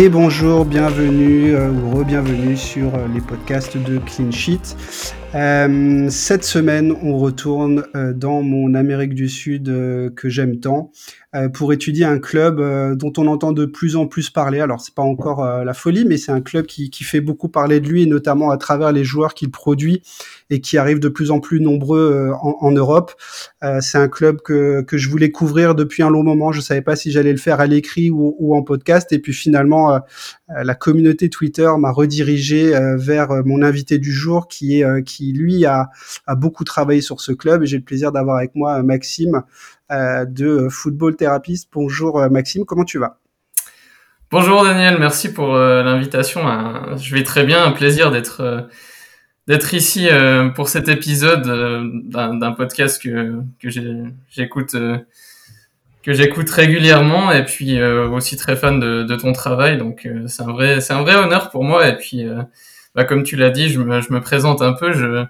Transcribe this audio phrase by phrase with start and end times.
[0.00, 4.76] Et bonjour, bienvenue euh, ou re-bienvenue sur euh, les podcasts de Clean Sheet.
[5.34, 10.90] Euh, cette semaine, on retourne euh, dans mon Amérique du Sud euh, que j'aime tant
[11.52, 12.58] pour étudier un club
[12.96, 14.60] dont on entend de plus en plus parler.
[14.60, 17.80] Alors, c'est pas encore la folie, mais c'est un club qui, qui, fait beaucoup parler
[17.80, 20.02] de lui, notamment à travers les joueurs qu'il produit
[20.50, 23.12] et qui arrivent de plus en plus nombreux en, en, Europe.
[23.80, 26.52] c'est un club que, que je voulais couvrir depuis un long moment.
[26.52, 29.12] Je savais pas si j'allais le faire à l'écrit ou, ou, en podcast.
[29.12, 30.00] Et puis finalement,
[30.48, 35.90] la communauté Twitter m'a redirigé vers mon invité du jour, qui est qui lui a,
[36.36, 37.62] beaucoup travaillé sur ce club.
[37.62, 39.42] Et j'ai le plaisir d'avoir avec moi Maxime
[39.90, 41.70] euh, de Football Therapist.
[41.72, 43.18] Bonjour euh, Maxime, comment tu vas?
[44.30, 46.42] Bonjour Daniel, merci pour euh, l'invitation.
[46.96, 48.68] Je vais très bien, un plaisir d'être
[49.48, 50.08] d'être ici
[50.54, 51.42] pour cet épisode
[52.10, 53.68] d'un podcast que, que
[54.30, 54.76] j'écoute
[56.02, 59.78] que j'écoute régulièrement et puis aussi très fan de, ton travail.
[59.78, 62.24] Donc c'est un vrai c'est un vrai honneur pour moi et puis
[62.94, 64.92] bah, comme tu l'as dit, je me, je me, présente un peu.
[64.92, 65.24] Je,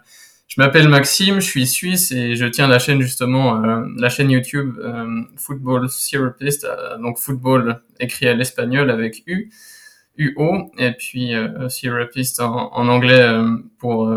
[0.49, 4.31] je m'appelle Maxime, je suis suisse et je tiens la chaîne justement, euh, la chaîne
[4.31, 9.51] YouTube euh, Football Therapist, euh, donc football écrit à l'espagnol avec U,
[10.19, 14.13] UO, et puis euh, Therapist en, en anglais euh, pour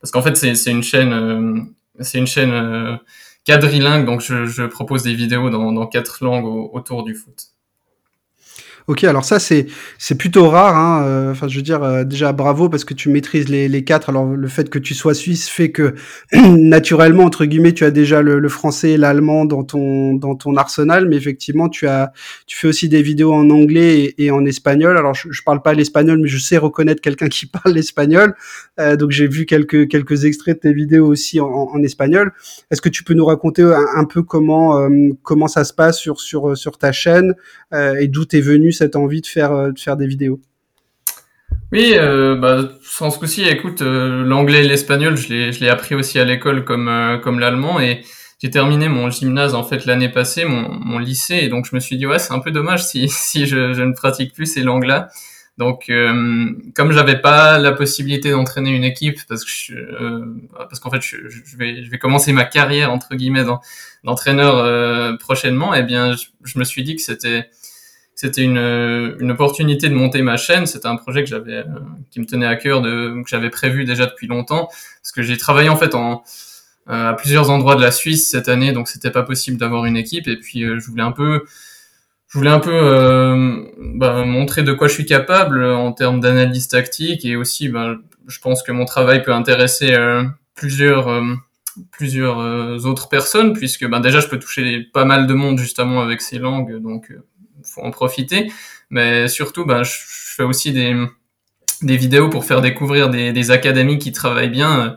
[0.00, 2.98] parce qu'en fait c'est une chaîne, c'est une chaîne
[3.46, 7.51] quadrilingue, donc je, je, propose des vidéos dans, dans quatre langues autour du foot.
[8.88, 9.66] Ok, alors ça c'est
[9.98, 10.76] c'est plutôt rare.
[10.76, 11.04] Hein.
[11.06, 14.08] Euh, enfin, je veux dire euh, déjà bravo parce que tu maîtrises les, les quatre.
[14.08, 15.94] Alors le fait que tu sois suisse fait que
[16.32, 20.56] naturellement entre guillemets tu as déjà le, le français et l'allemand dans ton dans ton
[20.56, 22.12] arsenal, mais effectivement tu as
[22.46, 24.96] tu fais aussi des vidéos en anglais et, en espagnol.
[24.96, 28.34] Alors je, je parle pas l'espagnol, mais je sais reconnaître quelqu'un qui parle l'espagnol.
[28.80, 32.32] Euh, donc j'ai vu quelques quelques extraits de tes vidéos aussi en, espagnol.
[32.70, 34.88] Est-ce que tu peux nous raconter un, un peu comment euh,
[35.22, 37.34] comment ça se passe sur sur sur ta chaîne
[37.98, 40.40] et d'où t'es venu cette envie de faire, euh, de faire des vidéos
[41.70, 43.44] oui, euh, bah, sans souci.
[43.44, 45.28] Écoute, euh, l'anglais et l'espagnol, je
[45.58, 48.02] l'ai, appris aussi à l'école comme comme l'allemand et
[48.42, 51.80] j'ai terminé mon gymnase en fait l'année passée, mon, mon lycée, et donc je me
[51.80, 55.08] suis dit ouais, c'est un peu dommage si si je, ne pratique plus ces langues-là.
[55.58, 55.90] Donc,
[56.74, 59.74] comme j'avais pas la possibilité d'entraîner une équipe, parce que je,
[60.56, 61.16] parce qu'en fait, je,
[61.56, 63.44] vais je vais commencer ma carrière entre guillemets
[64.02, 67.50] d'entraîneur prochainement, et eh bien, je, me suis dit que c'était
[68.14, 70.66] c'était une, une opportunité de monter ma chaîne.
[70.66, 71.64] C'était un projet que j'avais, euh,
[72.10, 75.36] qui me tenait à cœur, de, que j'avais prévu déjà depuis longtemps, parce que j'ai
[75.36, 76.22] travaillé en fait en,
[76.90, 79.96] euh, à plusieurs endroits de la Suisse cette année, donc c'était pas possible d'avoir une
[79.96, 80.26] équipe.
[80.26, 81.44] Et puis euh, je voulais un peu,
[82.28, 86.66] je voulais un peu euh, bah, montrer de quoi je suis capable en termes d'analyse
[86.66, 87.96] tactique et aussi, bah,
[88.26, 89.96] je pense que mon travail peut intéresser
[90.54, 91.22] plusieurs
[91.90, 96.20] plusieurs autres personnes puisque bah, déjà je peux toucher pas mal de monde justement avec
[96.20, 97.12] ces langues donc
[97.72, 98.50] faut en profiter.
[98.90, 99.92] Mais surtout, ben, je,
[100.36, 100.94] fais aussi des,
[101.82, 104.96] des vidéos pour faire découvrir des, des académies qui travaillent bien,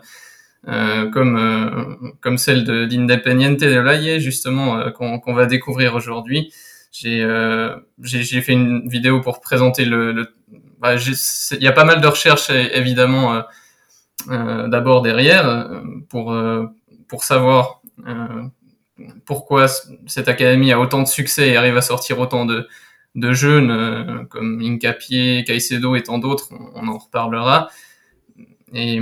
[0.68, 6.52] euh, comme, euh, comme celle d'Independiente de, de Laie, justement, euh, qu'on va découvrir aujourd'hui.
[6.92, 10.34] J'ai euh, j'ai fait une vidéo pour présenter le...
[10.80, 13.44] bah, il y a pas mal de recherches, évidemment,
[14.30, 15.72] euh, d'abord derrière,
[16.08, 16.34] pour,
[17.10, 17.82] pour savoir
[19.26, 19.68] pourquoi
[20.08, 22.68] cette académie a autant de succès et arrive à sortir autant de,
[23.16, 27.70] de jeunes euh, comme Incapié, Caicedo et tant d'autres, on, en reparlera.
[28.74, 29.00] Et,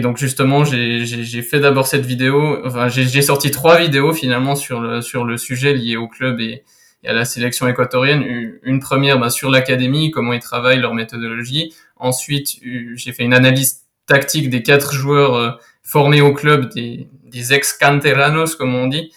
[0.00, 5.00] donc justement, j'ai fait d'abord cette vidéo, enfin j'ai sorti trois vidéos finalement sur le,
[5.00, 6.64] sur le sujet lié au club et,
[7.02, 8.58] et à la sélection équatorienne.
[8.62, 11.72] Une première bah, sur l'académie, comment ils travaillent, leur méthodologie.
[11.96, 15.50] Ensuite, j'ai fait une analyse tactique des quatre joueurs euh,
[15.82, 19.12] formés au club, des, des ex-canteranos, comme on dit,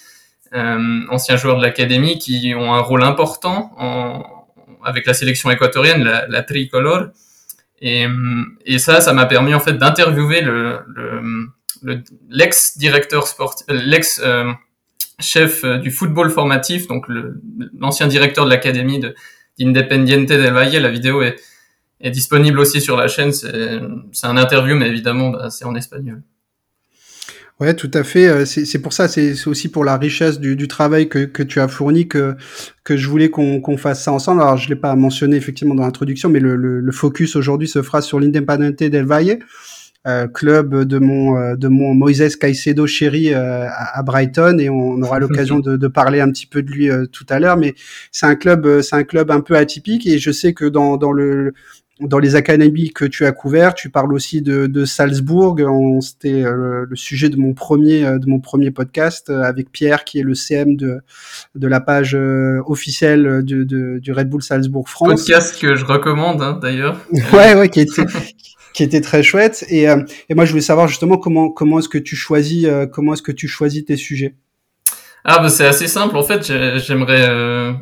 [0.53, 4.23] euh, anciens joueurs de l'académie qui ont un rôle important en,
[4.83, 7.07] avec la sélection équatorienne, la, la tricolore.
[7.81, 8.07] Et,
[8.65, 10.79] et, ça, ça m'a permis en fait d'interviewer le,
[11.81, 14.51] le, l'ex-directeur sportif, euh, l'ex euh,
[15.19, 17.05] chef du football formatif, donc
[17.77, 19.15] l'ancien directeur de l'académie de
[19.57, 20.81] d'Independiente del Valle.
[20.81, 21.35] La vidéo est,
[21.99, 23.33] est disponible aussi sur la chaîne.
[23.33, 26.21] C'est un interview, mais évidemment, bah, c'est en espagnol.
[27.59, 28.27] Ouais, tout à fait.
[28.27, 31.59] Euh, c'est pour ça, c'est aussi pour la richesse du, du travail que, que, tu
[31.59, 32.35] as fourni que,
[32.85, 34.41] que je voulais qu'on fasse ça ensemble.
[34.41, 37.81] Alors, je l'ai pas mentionné effectivement dans l'introduction, mais le, le, le focus aujourd'hui se
[37.81, 39.39] fera sur l'Independiente del Valle,
[40.07, 45.01] euh, club de mon euh, de mon Moises Caicedo chéri euh, à, Brighton, et on
[45.01, 47.57] aura l'occasion de, de, parler un petit peu de lui tout à l'heure.
[47.57, 47.75] Mais
[48.13, 51.11] c'est un club, c'est un club un peu atypique, et je sais que dans dans
[51.11, 51.53] le
[51.99, 53.77] dans les académies que tu as couvertes.
[53.77, 55.57] Tu parles aussi de, de Salzbourg.
[56.01, 60.35] C'était le, sujet de mon premier de mon premier podcast avec Pierre, qui est le
[60.35, 60.99] CM de
[61.55, 62.17] de la page
[62.65, 65.09] officielle de, de, du Red Bull Salzbourg France.
[65.09, 66.97] Podcast que je recommande hein, d'ailleurs.
[67.33, 68.03] ouais, ouais, qui était
[68.73, 69.65] qui était très chouette.
[69.69, 73.23] Et, et moi, je voulais savoir justement comment comment est-ce que tu choisis comment est-ce
[73.23, 74.35] que tu choisis tes sujets?
[75.25, 76.43] Ah bah c'est assez simple en fait.
[76.77, 77.73] J'aimerais, euh,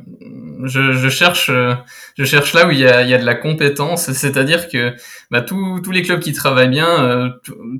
[0.63, 1.73] je, cherche, euh,
[2.17, 4.95] je cherche là où il y a, de la compétence, c'est-à-dire que
[5.31, 7.29] bah, tous les clubs qui travaillent bien, euh,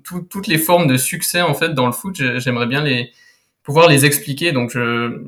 [0.03, 2.85] toutes les formes de succès en fait dans le foot, j'aimerais bien
[3.63, 4.51] pouvoir les expliquer.
[4.51, 5.21] Donc je,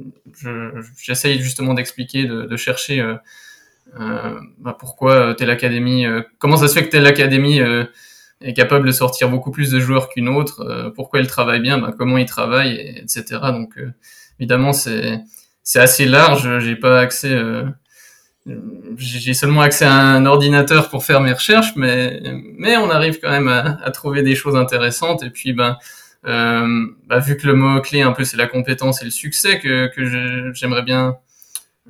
[1.01, 6.05] j'essaye justement d'expliquer, de, de, chercher euh, bah, pourquoi telle académie,
[6.37, 7.59] comment ça se fait que telle académie
[8.41, 11.93] est capable de sortir beaucoup plus de joueurs qu'une autre, pourquoi elle travaille bien, bah,
[11.97, 13.23] comment ils travaillent, etc.
[13.51, 13.77] Donc
[14.39, 15.21] évidemment, c'est
[15.69, 16.59] c'est assez large.
[16.61, 17.31] J'ai pas accès.
[17.31, 17.63] Euh,
[18.97, 22.23] j'ai seulement accès à un ordinateur pour faire mes recherches, mais
[22.57, 25.21] mais on arrive quand même à, trouver des choses intéressantes.
[25.21, 25.77] Et puis ben
[26.25, 29.59] euh, bah, vu que le mot clé un peu c'est la compétence et le succès
[29.59, 31.17] que que j'aimerais bien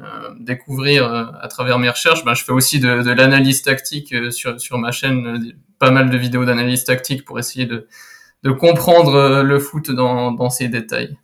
[0.02, 0.04] euh,
[0.42, 4.78] découvrir euh, à travers mes recherches, ben, je fais aussi de, l'analyse tactique sur sur
[4.78, 7.88] ma chaîne, pas mal de vidéos d'analyse tactique pour essayer de
[8.44, 11.18] de comprendre le foot dans dans ses détails.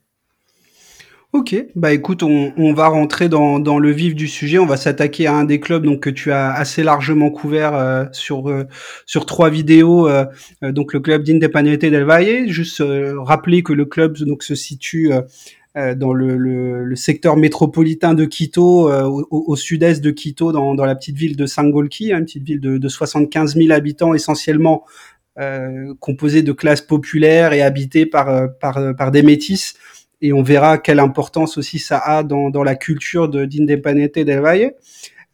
[1.36, 4.58] Ok, bah écoute, on, on va rentrer dans, dans, le vif du sujet.
[4.58, 8.06] On va s'attaquer à un des clubs donc que tu as assez largement couvert euh,
[8.14, 8.64] sur euh,
[9.06, 10.08] sur trois vidéos.
[10.08, 10.24] Euh,
[10.62, 12.48] donc le club d'Independiente del Valle.
[12.48, 12.82] Juste
[13.18, 15.12] rappeler que le club donc se situe
[15.76, 20.86] dans le, le, le, secteur métropolitain de Quito, au, au sud-est de Quito, dans, dans,
[20.86, 24.86] la petite ville de Sangolquí, hein, une petite ville de, de 75 000 habitants, essentiellement
[26.00, 29.76] composée de classes populaires et habitée par par, par des métis
[30.26, 34.40] et on verra quelle importance aussi ça a dans, dans la culture de d'Independiente del
[34.40, 34.72] Valle.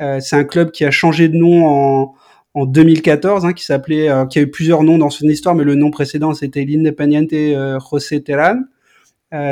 [0.01, 2.15] Euh, c'est un club qui a changé de nom en,
[2.53, 5.63] en 2014, hein, qui s'appelait, euh, qui a eu plusieurs noms dans son histoire, mais
[5.63, 8.67] le nom précédent c'était l'Independiente euh, José Terán.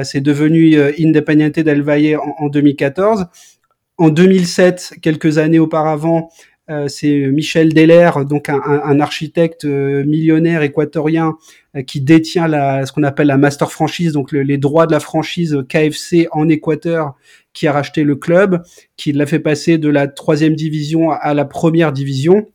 [0.03, 3.27] C'est devenu Independiente del Valle en, en, 2014.
[3.97, 6.30] En 2007, quelques années auparavant,
[6.88, 11.36] c'est Michel Deller, donc un, un architecte euh, millionnaire équatorien
[11.75, 15.00] euh, qui détient la, ce qu'on appelle la master franchise, donc les droits de la
[15.00, 17.16] franchise KFC en Équateur,
[17.54, 18.62] qui a racheté le club,
[18.98, 22.48] qui l'a fait passer de la troisième division à la première division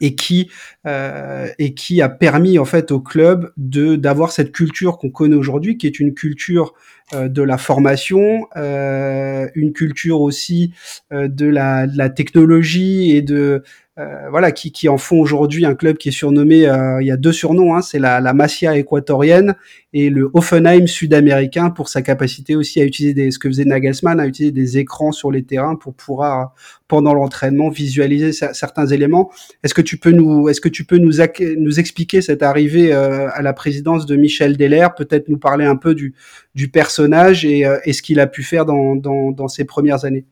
[0.00, 0.50] et qui
[0.86, 5.36] euh, et qui a permis en fait au club de d'avoir cette culture qu'on connaît
[5.36, 6.74] aujourd'hui, qui est une culture
[7.12, 10.72] euh, de la formation, euh, une culture aussi
[11.12, 13.62] euh, de la, de, la, technologie et de
[13.96, 17.16] voilà, qui, qui en font aujourd'hui un club qui est surnommé, euh, il y a
[17.16, 19.54] deux surnoms, hein, c'est la, la Masia équatorienne
[19.92, 24.18] et le Hoffenheim sud-américain pour sa capacité aussi à utiliser des, ce que faisait Nagelsmann,
[24.18, 26.54] à utiliser des écrans sur les terrains pour pouvoir
[26.88, 29.30] pendant l'entraînement visualiser certains éléments.
[29.62, 31.12] Est-ce que tu peux nous, est-ce que tu peux nous,
[31.56, 35.76] nous expliquer cette arrivée euh, à la présidence de Michel Deller, peut-être nous parler un
[35.76, 36.14] peu du,
[36.56, 40.24] du personnage et, et ce qu'il a pu faire dans, dans, dans ses premières années?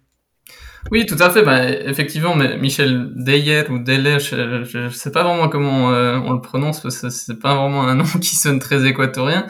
[0.90, 1.42] Oui, tout à fait.
[1.42, 6.40] Ben, effectivement, Michel Deyer ou Deller, je ne sais pas vraiment comment euh, on le
[6.40, 9.46] prononce parce que c'est pas vraiment un nom qui sonne très équatorien.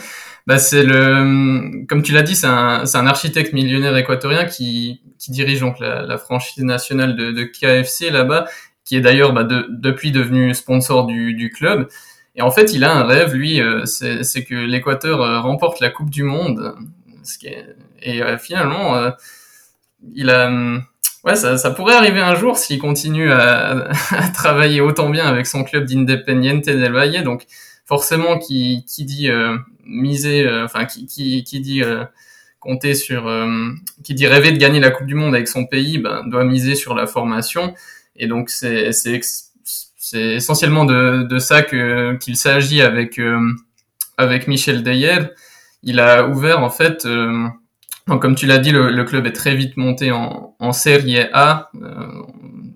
[0.47, 5.31] Bah, c'est le, comme tu l'as dit, c'est un, un, architecte millionnaire équatorien qui, qui
[5.31, 8.47] dirige donc la, franchise nationale de, KFC là-bas,
[8.85, 11.89] qui est d'ailleurs bah, de, depuis devenu sponsor du, du, club.
[12.35, 15.91] Et en fait, il a un rêve, lui, euh, c'est que l'Équateur euh, remporte la
[15.91, 16.75] Coupe du Monde.
[18.03, 19.12] Et finalement,
[20.12, 20.51] il a
[21.25, 25.47] Ouais, ça, ça, pourrait arriver un jour s'il continue à, à, travailler autant bien avec
[25.47, 27.23] son club d'Independiente del Valle.
[27.23, 27.47] Donc,
[27.85, 32.05] forcément, qui, qui dit euh, miser, euh, enfin, qui, qui, qui dit euh,
[32.59, 33.71] compter sur, euh,
[34.02, 36.75] qui dit rêver de gagner la Coupe du Monde avec son pays, ben, doit miser
[36.75, 37.75] sur la formation.
[38.17, 39.21] Et donc, c'est, c'est,
[39.97, 43.21] c'est essentiellement de, de ça que qu'il s'agit avec
[44.19, 45.19] avec Michel Deyer.
[45.83, 47.07] Il a ouvert en fait
[48.09, 51.21] donc, comme tu l'as dit, le, le, club est très vite monté en, en Serie
[51.32, 52.23] A, euh,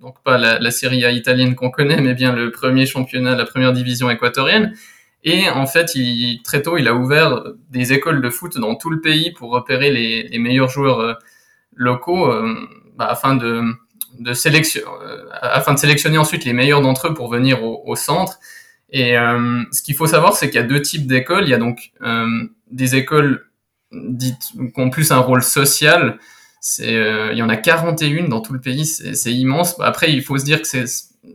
[0.01, 3.45] donc pas la, la, Serie A italienne qu'on connaît, mais bien le premier championnat, la
[3.45, 4.75] première division équatorienne.
[5.25, 8.91] Et en fait, il, très tôt, il a ouvert des écoles de foot dans tout
[8.91, 11.15] le pays pour repérer les, les meilleurs joueurs euh,
[11.77, 12.55] locaux, euh,
[12.97, 13.63] bah, afin de,
[14.19, 17.95] de sélection, euh, afin de sélectionner ensuite les meilleurs d'entre eux pour venir au, au
[17.95, 18.39] centre.
[18.91, 21.45] Et euh, ce qu'il faut savoir, c'est qu'il y a deux types d'écoles.
[21.45, 21.93] Il y a donc
[22.71, 23.47] des écoles
[23.93, 26.19] dites qui ont plus un rôle social.
[26.61, 29.79] C'est, euh, il y en a 41 dans tout le pays, c'est immense.
[29.81, 30.87] Après, il faut se dire que c'est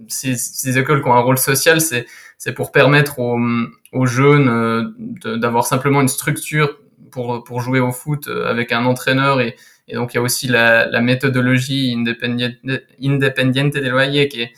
[0.08, 6.02] ces écoles qui ont un rôle social, c'est pour permettre aux, jeunes euh, d'avoir simplement
[6.02, 6.80] une structure
[7.12, 9.56] pour jouer au foot euh, avec un entraîneur et,
[9.94, 12.54] donc il y a aussi la, méthodologie independiente,
[13.04, 14.54] independiente del Valle qui est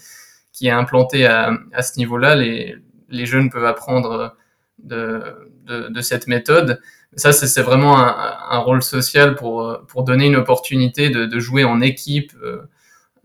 [0.51, 2.35] qui est implanté à, ce niveau-là.
[2.35, 4.35] Les, jeunes peuvent apprendre
[4.77, 5.23] de,
[5.67, 6.79] de cette méthode.
[7.15, 11.82] Ça, c'est vraiment un, rôle social pour, pour donner une opportunité de, de jouer en
[11.82, 12.34] équipe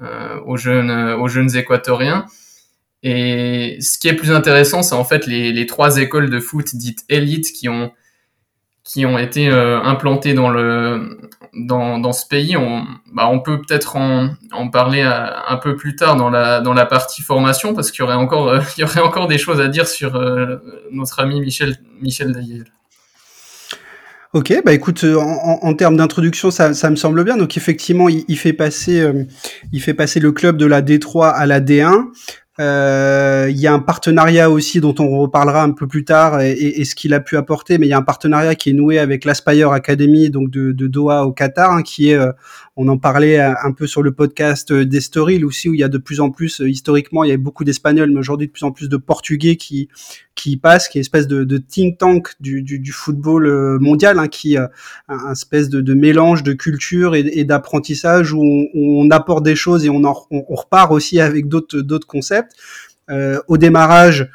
[0.00, 2.26] euh, aux, jeunes, aux jeunes équatoriens.
[3.02, 6.74] Et ce qui est plus intéressant, c'est en fait les, les, trois écoles de foot
[6.74, 7.92] dites élites qui ont
[8.84, 11.18] qui ont été euh, implantées dans le
[11.52, 12.56] dans, dans ce pays.
[12.56, 16.72] On, bah, on peut peut-être en, en parler un peu plus tard dans la dans
[16.72, 19.60] la partie formation parce qu'il y aurait encore euh, il y aurait encore des choses
[19.60, 20.56] à dire sur euh,
[20.90, 22.64] notre ami Michel Michel Dayel.
[24.34, 27.36] Ok, bah écoute, en, en termes d'introduction, ça, ça, me semble bien.
[27.36, 29.10] Donc effectivement, il, il fait passer,
[29.72, 32.08] il fait passer le club de la D3 à la D1.
[32.60, 36.54] Euh, il y a un partenariat aussi dont on reparlera un peu plus tard et,
[36.54, 38.98] et, ce qu'il a pu apporter, mais il y a un partenariat qui est noué
[38.98, 42.32] avec l'Aspire Academy donc de, de, Doha au Qatar, hein, qui est, euh,
[42.76, 45.98] on en parlait un peu sur le podcast d'Estoril aussi où il y a de
[45.98, 48.72] plus en plus, euh, historiquement, il y a beaucoup d'Espagnols, mais aujourd'hui de plus en
[48.72, 49.88] plus de Portugais qui
[50.38, 54.18] qui passent, qui est une espèce de, de think tank du, du, du football mondial,
[54.18, 54.70] hein, qui un,
[55.08, 59.84] un espèce de, de, mélange de culture et, d'apprentissage où on, on, apporte des choses
[59.84, 62.52] et on, en, on, repart aussi avec d'autres concepts.
[63.10, 64.30] Euh, au démarrage, euh, euh,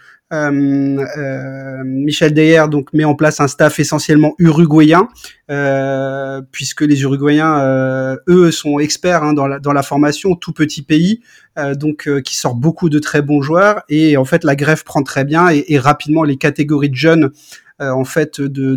[1.83, 5.07] Michel Deyer donc met en place un staff essentiellement uruguayen,
[5.51, 11.21] euh, puisque les Uruguayens, euh, eux, sont experts hein, dans, la, formation, tout petit pays,
[11.75, 15.23] donc qui sort beaucoup de très bons joueurs, et en fait la greffe prend très
[15.23, 18.75] bien, et, rapidement les catégories de jeunes euh, en fait de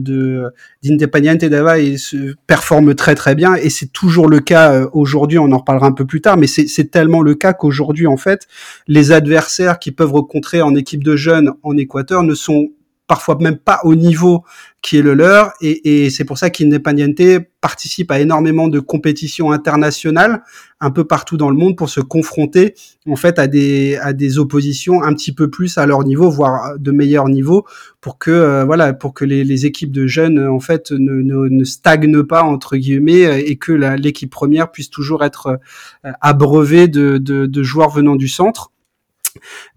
[0.83, 3.55] d'Independiente de, et se performe très très bien.
[3.55, 5.39] Et c'est toujours le cas euh, aujourd'hui.
[5.39, 6.37] On en reparlera un peu plus tard.
[6.37, 8.47] Mais c'est tellement le cas qu'aujourd'hui en fait
[8.87, 12.71] les adversaires qui peuvent rencontrer en équipe de jeunes en Équateur ne sont
[13.07, 14.45] parfois même pas au niveau
[14.83, 17.21] qui est le leur, et, c'est pour ça qu'Independiente
[17.61, 20.43] participe à énormément de compétitions internationales
[20.81, 22.75] un peu partout dans le monde pour se confronter
[23.09, 26.79] en fait à des à des oppositions un petit peu plus à leur niveau, voire
[26.79, 27.67] de meilleur niveau,
[28.01, 31.65] pour que euh, voilà pour que les, équipes de jeunes en fait ne, ne, ne
[31.65, 35.59] stagnent pas entre guillemets et que l'équipe première puisse toujours être
[36.05, 38.71] euh, abreuvée de, de joueurs venant du centre.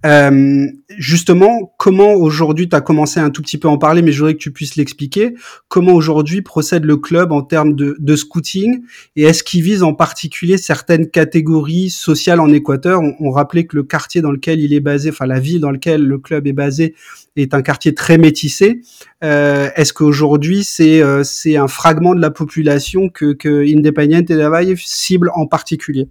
[0.05, 4.11] Euh, justement, comment aujourd'hui, tu as commencé un tout petit peu à en parler, mais
[4.11, 5.35] je voudrais que tu puisses l'expliquer,
[5.67, 8.81] comment aujourd'hui procède le club en termes de, de scouting
[9.15, 13.01] et est-ce qu'il vise en particulier certaines catégories sociales en Équateur?
[13.01, 15.71] On, on, rappelait que le quartier dans lequel il est basé, enfin la ville dans
[15.71, 16.95] laquelle le club est basé,
[17.35, 18.81] est un quartier très métissé.
[19.23, 24.35] Euh, est-ce qu'aujourd'hui, c'est euh, c'est un fragment de la population que, que Independiente de
[24.35, 26.07] Valle cible en particulier?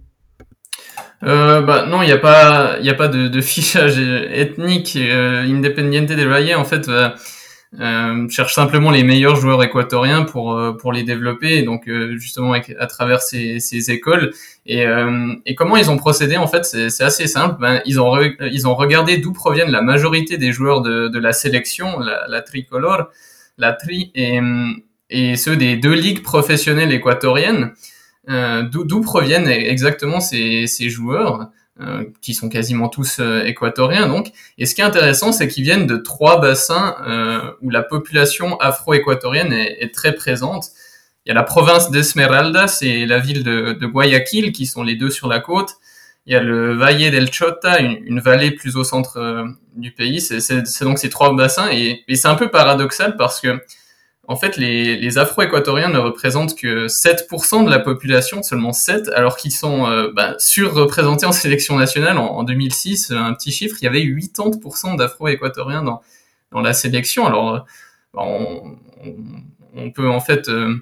[1.23, 4.95] Euh, bah non, il n'y a pas, il a pas de, de fichage ethnique.
[4.95, 7.09] Euh, Independiente del Valle, en fait, euh,
[7.79, 11.61] euh, cherche simplement les meilleurs joueurs équatoriens pour euh, pour les développer.
[11.63, 14.31] Donc euh, justement à travers ces, ces écoles.
[14.65, 14.85] Et,
[15.45, 17.57] et comment ils ont procédé En fait, c'est assez simple.
[17.59, 21.33] Ben, ils ont ils ont regardé d'où proviennent la majorité des joueurs de, de la
[21.33, 23.09] sélection, la, la tricolore,
[23.57, 24.39] la tri et
[25.09, 27.71] et ceux des deux ligues professionnelles équatoriennes.
[28.29, 31.49] Euh, d'où proviennent exactement ces, ces joueurs
[31.81, 34.31] euh, qui sont quasiment tous euh, équatoriens donc.
[34.59, 36.95] Et ce qui est intéressant, c'est qu'ils viennent de trois bassins
[37.61, 40.65] où la population afro-équatorienne est, est, très présente.
[41.25, 44.95] Il y a la province d'Esmeraldas et la ville de, de, Guayaquil qui sont les
[44.95, 45.75] deux sur la côte.
[46.27, 50.21] Il y a le Valle del Chota, une, une vallée plus au centre du pays.
[50.21, 53.59] C'est donc ces trois bassins et, et c'est un peu paradoxal parce que
[54.29, 59.51] en fait, les, Afro-Équatoriens ne représentent que 7% de la population, seulement 7, alors qu'ils
[59.51, 62.19] sont euh, bah, surreprésentés en sélection nationale.
[62.19, 67.25] En, 2006, un petit chiffre, il y avait 80% d'Afro-Équatoriens dans, la sélection.
[67.25, 67.59] Alors, euh,
[68.13, 68.21] bah,
[69.75, 70.47] on, peut en fait...
[70.47, 70.75] Euh,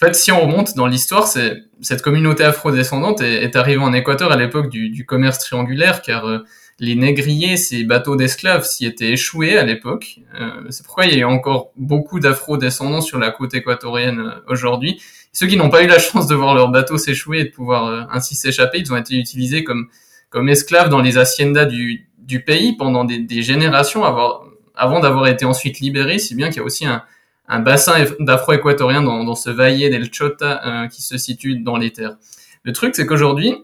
[0.00, 4.30] en fait, si on remonte dans l'histoire, cette communauté afro-descendante est, est, arrivée en Équateur
[4.30, 6.38] à l'époque du, commerce triangulaire, car euh,
[6.78, 10.20] les négriers, ces bateaux d'esclaves, s'y étaient échoués à l'époque.
[10.40, 15.00] Euh, c'est pourquoi il y a encore beaucoup d'afro-descendants sur la côte équatorienne euh, aujourd'hui.
[15.32, 17.86] Ceux qui n'ont pas eu la chance de voir leur bateau s'échouer et de pouvoir
[17.86, 19.88] euh, ainsi s'échapper, ils ont été utilisés comme,
[20.30, 25.44] comme esclaves dans les haciendas du, du pays pendant des, des générations avant, d'avoir été
[25.44, 27.02] ensuite libérés, si bien qu'il y a aussi un,
[27.48, 31.92] un bassin d'afro-équatoriens dans, dans, ce Valle del Chota euh, qui se situe dans les
[31.92, 32.16] terres.
[32.64, 33.56] Le truc, c'est qu'aujourd'hui,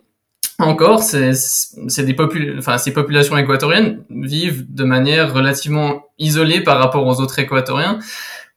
[0.58, 7.06] encore, c'est des popul enfin, ces populations équatoriennes vivent de manière relativement isolée par rapport
[7.06, 8.00] aux autres équatoriens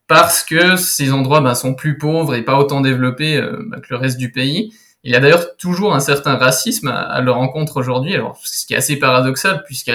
[0.08, 3.88] parce que ces endroits bah, sont plus pauvres et pas autant développés euh, bah, que
[3.92, 4.74] le reste du pays.
[5.04, 8.74] Il y a d'ailleurs toujours un certain racisme à, leur encontre aujourd'hui, alors ce qui
[8.74, 9.92] est assez paradoxal puisque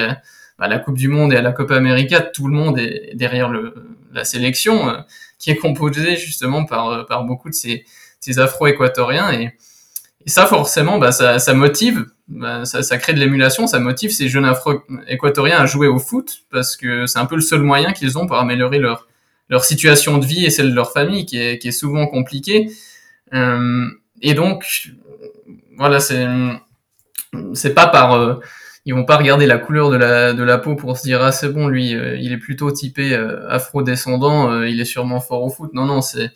[0.58, 3.48] bah, la Coupe du Monde et à la Copa América, tout le monde est derrière
[3.48, 3.74] le,
[4.12, 4.94] la sélection euh,
[5.38, 7.84] qui est composée justement par, par beaucoup de ces,
[8.20, 9.56] ces Afro-Équatoriens et
[10.26, 14.10] et ça, forcément, bah, ça, ça, motive bah, ça, ça, crée de l'émulation, ça motive
[14.10, 17.92] ces jeunes afro-équatoriens à jouer au foot parce que c'est un peu le seul moyen
[17.92, 19.06] qu'ils ont pour améliorer leur
[19.48, 22.70] leur situation de vie et celle de leur famille qui est, qui est souvent compliquée.
[23.32, 23.86] Euh,
[24.20, 24.90] et donc,
[25.76, 26.26] voilà, c'est
[27.54, 28.34] c'est pas par euh,
[28.86, 31.32] ils vont pas regarder la couleur de la de la peau pour se dire ah
[31.32, 35.50] c'est bon lui euh, il est plutôt typé euh, afro-descendant il est sûrement fort au
[35.50, 36.30] foot non non c'est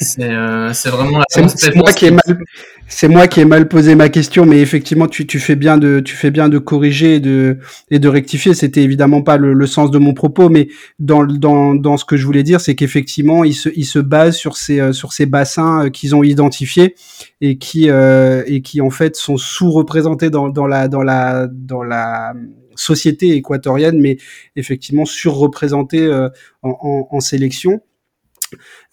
[0.00, 0.30] c'est
[0.72, 2.38] c'est vraiment la c'est moi qui ai mal
[2.86, 6.00] c'est moi qui ai mal posé ma question, mais effectivement, tu, tu fais bien de,
[6.00, 7.58] tu fais bien de corriger et de,
[7.90, 8.52] et de rectifier.
[8.52, 12.16] C'était évidemment pas le, le, sens de mon propos, mais dans, dans, dans ce que
[12.16, 15.24] je voulais dire, c'est qu'effectivement, ils se, ils se basent sur ces, euh, sur ces
[15.26, 16.94] bassins euh, qu'ils ont identifiés
[17.40, 21.82] et qui, euh, et qui en fait sont sous-représentés dans, dans la, dans la, dans
[21.84, 22.34] la
[22.74, 24.16] société équatorienne, mais
[24.56, 26.28] effectivement surreprésentés euh,
[26.62, 27.80] en, sélection.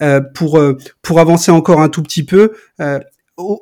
[0.02, 3.00] Euh, pour avancer encore un tout petit peu, euh,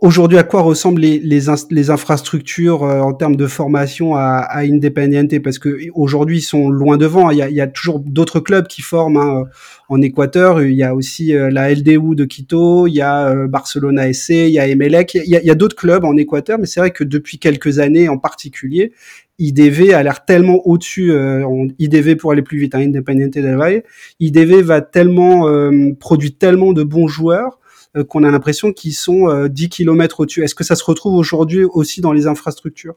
[0.01, 4.62] aujourd'hui, à quoi ressemblent les, les, les infrastructures euh, en termes de formation à, à
[4.62, 5.39] Independiente?
[5.39, 7.29] Parce que aujourd'hui, ils sont loin devant.
[7.31, 9.43] Il y a, il y a toujours d'autres clubs qui forment hein,
[9.89, 10.62] en Équateur.
[10.62, 14.29] Il y a aussi euh, la LDU de Quito, il y a euh, Barcelona SC,
[14.29, 15.15] il y a Emelec.
[15.15, 18.09] Il y a, a d'autres clubs en Équateur, mais c'est vrai que depuis quelques années
[18.09, 18.93] en particulier,
[19.39, 21.45] IDV a l'air tellement au-dessus, euh,
[21.79, 23.83] IDV pour aller plus vite, hein, Independiente del
[24.19, 27.59] IDV va tellement, euh, produit tellement de bons joueurs euh,
[28.08, 30.43] qu'on a l'impression qu'ils sont 10 euh, km au-dessus.
[30.43, 32.96] Est-ce que ça se retrouve aujourd'hui aussi dans les infrastructures?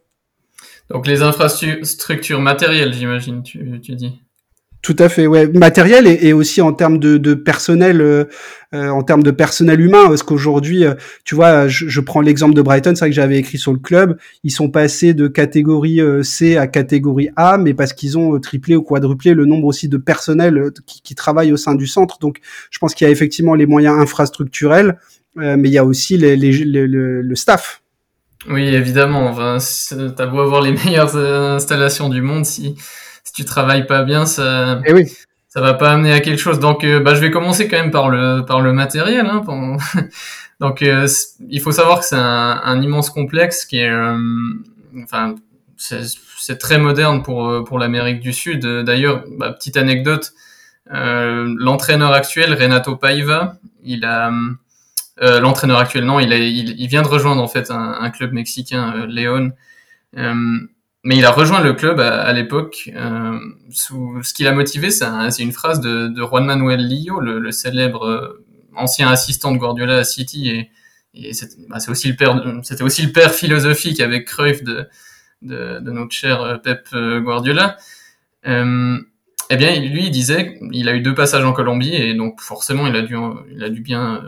[0.91, 4.21] Donc les infrastructures matérielles, j'imagine, tu, tu dis
[4.83, 8.25] tout à fait, ouais, matériel et, aussi en termes de, de personnel, euh,
[8.75, 12.55] euh, en termes de personnel humain, parce qu'aujourd'hui, euh, tu vois, je, je prends l'exemple
[12.55, 16.01] de Brighton, c'est vrai que j'avais écrit sur le club, ils sont passés de catégorie
[16.25, 19.99] C à catégorie A, mais parce qu'ils ont triplé ou quadruplé le nombre aussi de
[19.99, 22.19] personnel qui, qui travaillent au sein du centre.
[22.19, 24.99] Donc, je pense qu'il y a effectivement les moyens infrastructurels,
[25.37, 27.83] mais il y a aussi les, les, le, le staff.
[28.49, 29.29] Oui, évidemment.
[29.29, 29.59] Enfin,
[30.17, 32.75] T'as beau avoir les meilleures installations du monde, si
[33.33, 35.11] si tu travailles pas bien, ça, eh oui.
[35.49, 36.61] ça va pas amener à quelque chose.
[36.61, 39.27] Donc, euh, bah, je vais commencer quand même par le par le matériel.
[39.27, 39.43] Hein,
[40.61, 41.09] Donc, euh,
[41.49, 44.19] il faut savoir que c'est un, un, immense complexe qui est, euh,
[45.03, 45.35] enfin,
[45.77, 48.67] c'est très moderne pour pour l'Amérique du Sud.
[48.67, 50.33] D'ailleurs, bah, petite anecdote,
[50.91, 54.31] l'entraîneur actuel Renato Paiva, il a
[55.21, 58.33] l'entraîneur actuel non, il, a, il, il, vient de rejoindre en fait un, un club
[58.33, 59.53] mexicain, León
[61.05, 62.91] mais il a rejoint le club à, l'époque.
[62.95, 63.39] Euh,
[63.71, 68.07] ce qui l'a motivé, c'est une phrase de, de, Juan Manuel Lillo, le, le célèbre
[68.07, 68.45] euh,
[68.77, 70.71] ancien assistant de Guardiola à City, et,
[71.15, 74.89] et c'est bah, aussi le père, c'était aussi le père philosophique avec Cruyff de,
[75.43, 77.77] de, de notre cher euh, Pep euh, Guardiola.
[78.47, 78.99] Euh,
[79.51, 82.87] eh bien, lui, il disait, il a eu deux passages en Colombie, et donc forcément,
[82.87, 83.17] il a dû,
[83.51, 84.23] il a dû bien,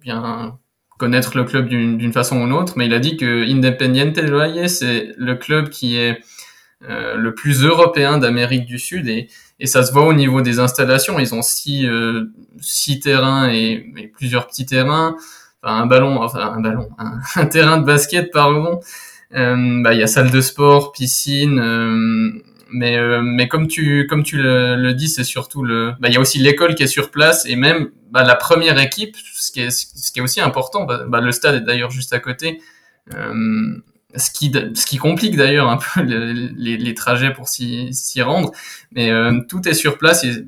[0.00, 0.58] bien
[0.98, 4.30] connaître le club d'une façon ou d'une autre, mais il a dit que Independiente del
[4.30, 6.20] Valle, c'est le club qui est
[6.88, 10.60] euh, le plus européen d'Amérique du Sud et, et, ça se voit au niveau des
[10.60, 11.18] installations.
[11.18, 12.30] Ils ont six, euh,
[12.60, 15.16] six terrains et, et, plusieurs petits terrains,
[15.62, 16.88] enfin un ballon, enfin un ballon,
[17.34, 18.80] un, terrain de basket pardon.
[19.34, 24.06] Euh, bah, il y a salle de sport, piscine, euh, mais euh, mais comme tu
[24.08, 25.92] comme tu le, le dis, c'est surtout le.
[26.00, 28.78] Bah, il y a aussi l'école qui est sur place et même bah, la première
[28.78, 30.84] équipe, ce qui est ce qui est aussi important.
[30.84, 32.60] Bah, bah le stade est d'ailleurs juste à côté.
[33.14, 33.78] Euh,
[34.16, 38.52] ce qui ce qui complique d'ailleurs un peu les, les, trajets pour s'y rendre,
[38.92, 40.44] mais euh, tout est sur place et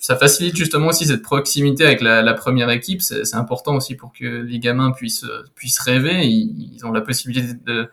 [0.00, 3.02] ça facilite justement aussi cette proximité avec la, la première équipe.
[3.02, 6.26] C'est important aussi pour que les gamins puissent puissent rêver.
[6.26, 7.90] Ils, ils ont la possibilité de,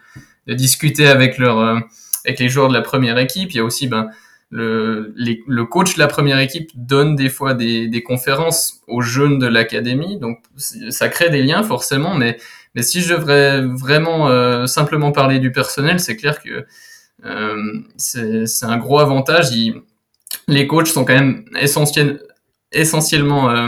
[0.47, 1.79] de discuter avec leur euh,
[2.25, 3.51] avec les joueurs de la première équipe.
[3.51, 4.09] Il y a aussi ben,
[4.49, 9.01] le, les, le coach de la première équipe donne des fois des, des conférences aux
[9.01, 12.13] jeunes de l'académie, donc ça crée des liens forcément.
[12.13, 12.37] Mais,
[12.75, 16.65] mais si je devrais vraiment euh, simplement parler du personnel, c'est clair que
[17.25, 19.47] euh, c'est un gros avantage.
[20.47, 22.21] les coachs sont quand même essentiels,
[22.71, 23.67] essentiellement euh,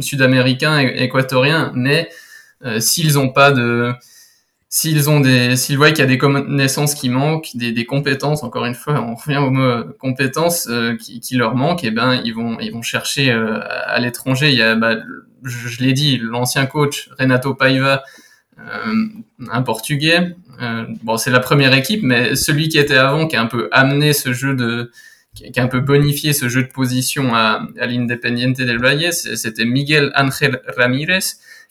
[0.00, 2.08] sud-américains, équatoriens, mais
[2.64, 3.92] euh, s'ils n'ont pas de
[4.74, 8.42] s'ils ont des, s'ils voient qu'il y a des connaissances qui manquent, des, des, compétences,
[8.42, 11.90] encore une fois, on revient au mot compétences euh, qui, qui, leur manquent, et eh
[11.92, 14.50] ben ils vont, ils vont chercher euh, à l'étranger.
[14.50, 14.96] Il y a, bah,
[15.44, 18.02] je, je l'ai dit, l'ancien coach Renato Paiva,
[18.58, 19.04] euh,
[19.48, 20.34] un Portugais.
[21.04, 24.12] bon, c'est la première équipe, mais celui qui était avant, qui a un peu amené
[24.12, 24.90] ce jeu de,
[25.36, 29.66] qui a un peu bonifié ce jeu de position à, à l'Independiente del Valle, c'était
[29.66, 31.20] Miguel Ángel Ramírez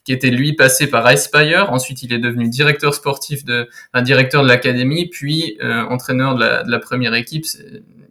[0.04, 1.72] qui était lui passé par Aspire.
[1.72, 6.42] Ensuite, il est devenu directeur sportif de, un directeur de l'académie, puis euh, entraîneur de
[6.42, 7.46] la, de la, première équipe.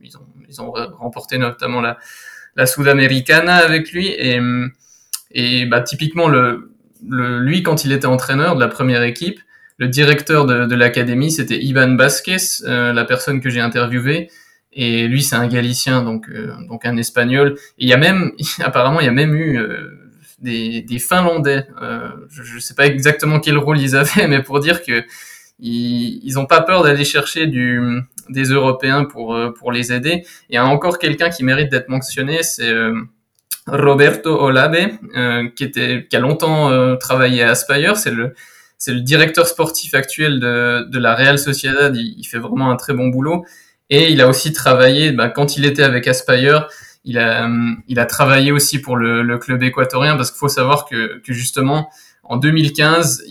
[0.03, 1.99] Ils ont, ils ont remporté notamment la,
[2.57, 4.09] la Sudamericana avec lui.
[4.09, 4.41] Et,
[5.33, 6.73] et bah, typiquement, le,
[7.07, 9.41] le, lui, quand il était entraîneur de la première équipe,
[9.77, 14.31] le directeur de, de l'académie, c'était Ivan Vasquez, la personne que j'ai interviewée.
[14.75, 16.31] Et lui, c'est un Galicien, donc
[16.69, 17.57] donc un Espagnol.
[17.79, 19.59] Et il y a même, apparemment, il y a même eu
[20.43, 21.67] des, des Finlandais.
[22.29, 25.05] je ne sais pas exactement quel rôle ils avaient, mais pour dire que
[25.59, 30.25] ils n'ont pas peur d'aller chercher du, des Européens pour, euh, pour les aider.
[30.49, 33.01] Il y a encore quelqu'un qui mérite d'être mentionné, c'est euh,
[33.67, 34.77] Roberto Olabe,
[35.17, 37.97] euh, qui, était, qui a longtemps travaillé à Aspire.
[37.97, 38.35] C'est le,
[38.77, 41.95] c'est le directeur sportif actuel de, de la Real Sociedad.
[41.95, 43.45] Il, fait vraiment un très bon boulot.
[43.89, 46.67] Et il a aussi travaillé, bah, quand il était avec Aspire,
[47.05, 47.49] il a,
[47.89, 51.33] il a travaillé aussi pour le, le club équatorien parce qu'il faut savoir que, que
[51.33, 51.91] justement,
[52.23, 53.25] en 2015,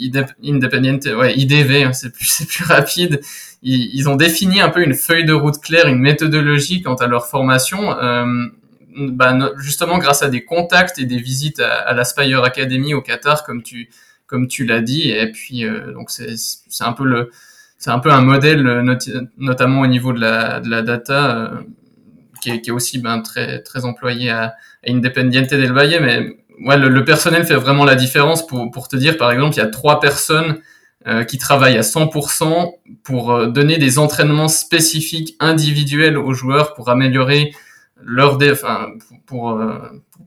[0.44, 3.22] Independiente, ouais, IDV, hein, c'est plus, plus rapide.
[3.64, 7.28] Ils, ont défini un peu une feuille de route claire, une méthodologie quant à leur
[7.28, 8.48] formation, euh,
[8.96, 13.44] bah, justement grâce à des contacts et des visites à, à l'Aspire Academy au Qatar,
[13.44, 13.90] comme tu,
[14.26, 15.10] comme tu l'as dit.
[15.12, 17.30] Et puis, euh, donc c'est, c'est un peu le,
[17.78, 18.62] c'est un peu un modèle,
[19.38, 21.50] notamment au niveau de la, de la data, euh,
[22.42, 24.54] qui, est, qui est aussi ben, très, très employé à, à
[24.88, 29.18] Independiente del Valle, mais ouais, le, personnel fait vraiment la différence pour, pour te dire,
[29.18, 30.60] par exemple, il y a trois personnes
[31.08, 32.74] euh, qui travaillent à 100%
[33.04, 37.54] pour euh, donner des entraînements spécifiques individuels aux joueurs pour améliorer
[38.04, 38.90] leurs défauts, enfin,
[39.26, 39.80] pour, euh,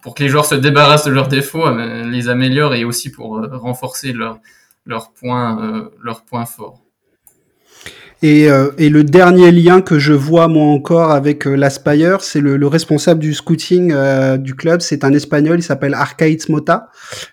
[0.03, 4.13] pour que les joueurs se débarrassent de leurs défauts, les améliorent et aussi pour renforcer
[4.13, 4.39] leurs
[4.87, 6.84] leurs points, leurs points forts.
[8.25, 12.41] Et, euh, et, le dernier lien que je vois moi encore avec euh, l'Aspire, c'est
[12.41, 14.81] le, le, responsable du scouting euh, du club.
[14.81, 16.89] C'est un Espagnol, il s'appelle Arcaiz Mota.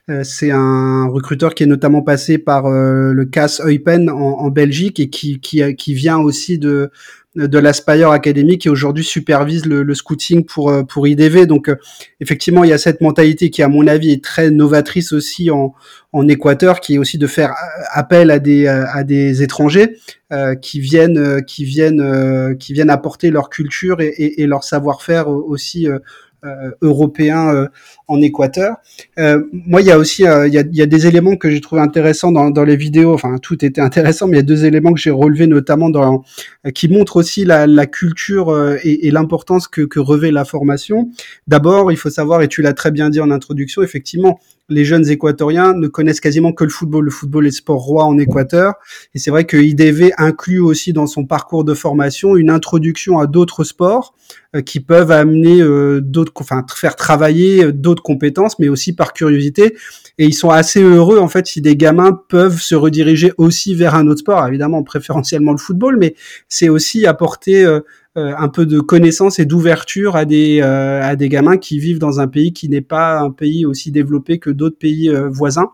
[0.10, 5.00] Euh, c'est un recruteur qui est notamment passé par le CAS Eupen en, en, Belgique
[5.00, 6.92] et qui, qui, qui vient aussi de
[7.36, 11.46] de l'Aspire Academy qui aujourd'hui supervise le, le, scouting pour pour IDV.
[11.46, 11.72] Donc
[12.20, 15.74] effectivement, il y a cette mentalité qui, à mon avis, est très novatrice aussi en,
[16.12, 17.54] en Équateur, qui est aussi de faire
[17.94, 19.96] appel à des à des étrangers.
[20.34, 24.48] Euh, qui viennent, euh, qui viennent, euh, qui viennent apporter leur culture et, et, et
[24.48, 25.90] leur savoir-faire aussi
[26.82, 27.68] européen
[28.08, 28.78] en Équateur.
[29.18, 31.82] moi, il y a aussi, il y a, y, a, des éléments que j'ai trouvé
[31.82, 33.14] intéressants dans, dans, les vidéos.
[33.14, 36.24] Enfin, tout était intéressant, mais il y a deux éléments que j'ai relevés, notamment dans,
[36.74, 41.10] qui montrent aussi la, la culture et, et l'importance que, que revêt la formation.
[41.48, 44.40] D'abord, il faut savoir, et tu l'as très bien dit en introduction, effectivement,
[44.72, 47.06] les jeunes équatoriens ne connaissent quasiment que le football.
[47.06, 48.76] Le football est sport roi en Équateur.
[49.14, 53.28] Et c'est vrai que IDV inclut aussi dans son parcours de formation une introduction à
[53.28, 54.16] d'autres sports
[54.56, 59.12] euh, qui peuvent amener euh, d'autres, enfin faire travailler euh, d'autres compétences, mais aussi par
[59.12, 59.76] curiosité.
[60.18, 63.96] Et ils sont assez heureux en fait si des gamins peuvent se rediriger aussi vers
[63.96, 66.16] un autre sport, évidemment préférentiellement le football, mais
[66.48, 67.66] c'est aussi apporter
[68.16, 72.20] un peu de connaissance et d'ouverture à des euh, à des gamins qui vivent dans
[72.20, 75.72] un pays qui n'est pas un pays aussi développé que d'autres pays euh, voisins.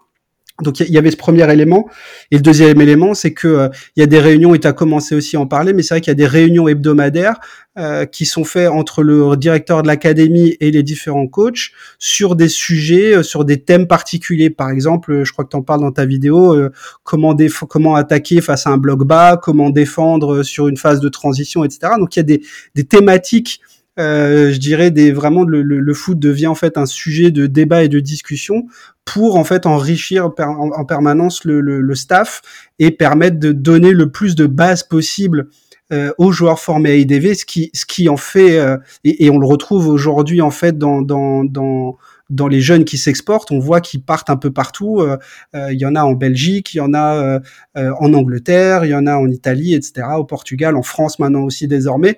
[0.63, 1.87] Donc il y avait ce premier élément.
[2.31, 4.73] Et le deuxième élément, c'est que euh, il y a des réunions, et tu as
[4.73, 7.39] commencé aussi à en parler, mais c'est vrai qu'il y a des réunions hebdomadaires
[7.77, 12.47] euh, qui sont faites entre le directeur de l'académie et les différents coachs sur des
[12.47, 14.49] sujets, euh, sur des thèmes particuliers.
[14.49, 16.57] Par exemple, je crois que tu en parles dans ta vidéo,
[17.03, 17.35] comment,
[17.69, 21.93] comment attaquer face à un bloc bas, comment défendre sur une phase de transition, etc.
[21.99, 22.41] Donc il y a des,
[22.73, 23.61] des thématiques
[23.99, 27.83] euh, je dirais des vraiment le, le, foot devient en fait un sujet de débat
[27.83, 28.67] et de discussion
[29.05, 32.41] pour en fait enrichir en, permanence le, le, staff
[32.79, 35.47] et permettre de donner le plus de bases possible
[35.91, 39.29] euh, aux joueurs formés à IDV, ce qui ce qui en fait euh, et, et,
[39.29, 41.97] on le retrouve aujourd'hui en fait dans dans dans
[42.29, 44.99] dans les jeunes qui s'exportent, on voit qu'ils partent un peu partout.
[44.99, 45.17] Euh,
[45.55, 47.39] euh, il y en a en Belgique, il y en a
[47.77, 51.43] euh, en Angleterre, il y en a en Italie, etc., au Portugal, en France maintenant
[51.43, 52.17] aussi désormais.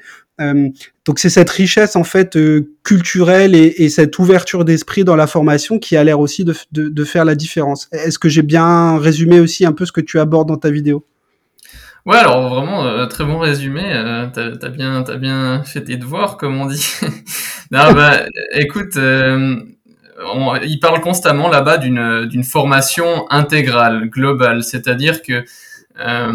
[1.06, 2.38] Donc c'est cette richesse en fait
[2.84, 7.26] culturelle et, et, cette ouverture d'esprit dans la formation qui a l'air aussi de, faire
[7.26, 7.90] la différence.
[7.92, 11.06] Est-ce que j'ai bien résumé aussi un peu ce que tu abordes dans ta vidéo?
[12.06, 13.84] Ouais, alors vraiment très bon résumé.
[13.86, 16.90] Euh, t'as as bien, as bien fait tes devoirs, comme on dit.
[17.72, 18.22] non, bah,
[18.54, 25.44] écoute, il parle constamment là-bas d'une d'une formation intégrale, globale, c'est-à-dire que
[26.00, 26.32] euh,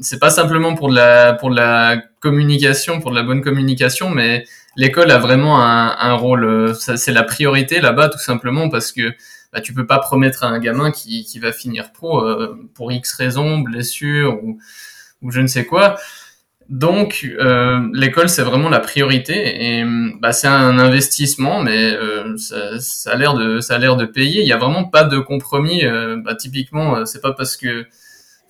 [0.00, 4.10] c'est pas simplement pour de la pour de la communication, pour de la bonne communication,
[4.10, 4.44] mais
[4.76, 6.44] l'école a vraiment un, rôle.
[6.44, 9.12] Euh, c'est la priorité là-bas, tout simplement parce que
[9.52, 12.92] bah, tu peux pas promettre à un gamin qui, qui va finir pro euh, pour
[12.92, 14.58] X raisons, blessure ou,
[15.22, 15.96] ou je ne sais quoi.
[16.70, 17.28] Donc,
[17.92, 19.84] l'école, c'est vraiment la priorité et
[20.18, 21.94] bah, c'est un investissement, mais
[22.38, 24.40] ça, a l'air de ça a l'air de payer.
[24.40, 25.84] Il y a vraiment pas de compromis.
[25.84, 27.86] Euh, bah, typiquement, c'est pas parce que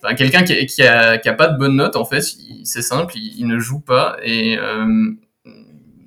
[0.01, 2.21] enfin, quelqu'un qui, qui, a, qui a pas de bonne note, en fait,
[2.63, 4.85] c'est simple, il, ne joue pas et euh,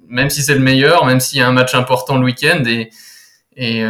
[0.09, 2.91] même si c'est le meilleur, même s'il y a un match important le week-end et
[3.57, 3.85] et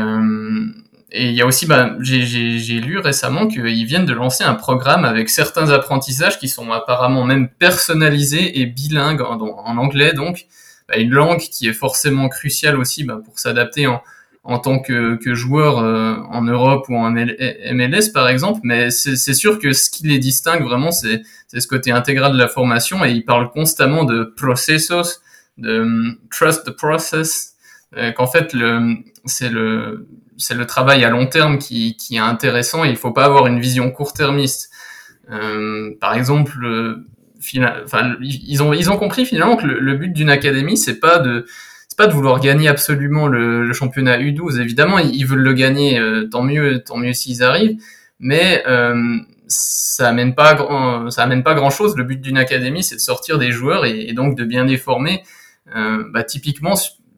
[1.10, 5.06] et il y a aussi, bah, j'ai lu récemment qu'ils viennent de lancer un programme
[5.06, 10.46] avec certains apprentissages qui sont apparemment même personnalisés et bilingues en, en anglais, donc
[10.86, 14.02] bah, une langue qui est forcément cruciale aussi bah, pour s'adapter en,
[14.48, 19.34] en tant que, que joueur euh, en Europe ou en MLS par exemple, mais c'est
[19.34, 23.10] sûr que ce qui les distingue vraiment, c'est ce côté intégral de la formation et
[23.10, 25.20] ils parlent constamment de processos,
[25.58, 27.56] de um, trust the process,
[27.98, 30.08] euh, qu'en fait le c'est le
[30.50, 33.60] le travail à long terme qui, qui est intéressant et il faut pas avoir une
[33.60, 34.70] vision court-termiste.
[35.30, 37.06] Euh, par exemple, euh,
[37.84, 41.44] enfin, ils ont ils ont compris finalement que le, but d'une académie c'est pas de
[41.98, 44.60] pas de vouloir gagner absolument le, le championnat U12.
[44.60, 47.76] Évidemment, ils, veulent le gagner, euh, tant mieux tant mieux s'ils arrivent,
[48.20, 49.16] mais euh,
[49.48, 51.96] ça amène pas grand, ça amène pas grand chose.
[51.96, 54.76] Le but d'une académie, c'est de sortir des joueurs et, et donc de bien les
[54.76, 55.24] former.
[55.74, 56.74] Euh, bah, typiquement,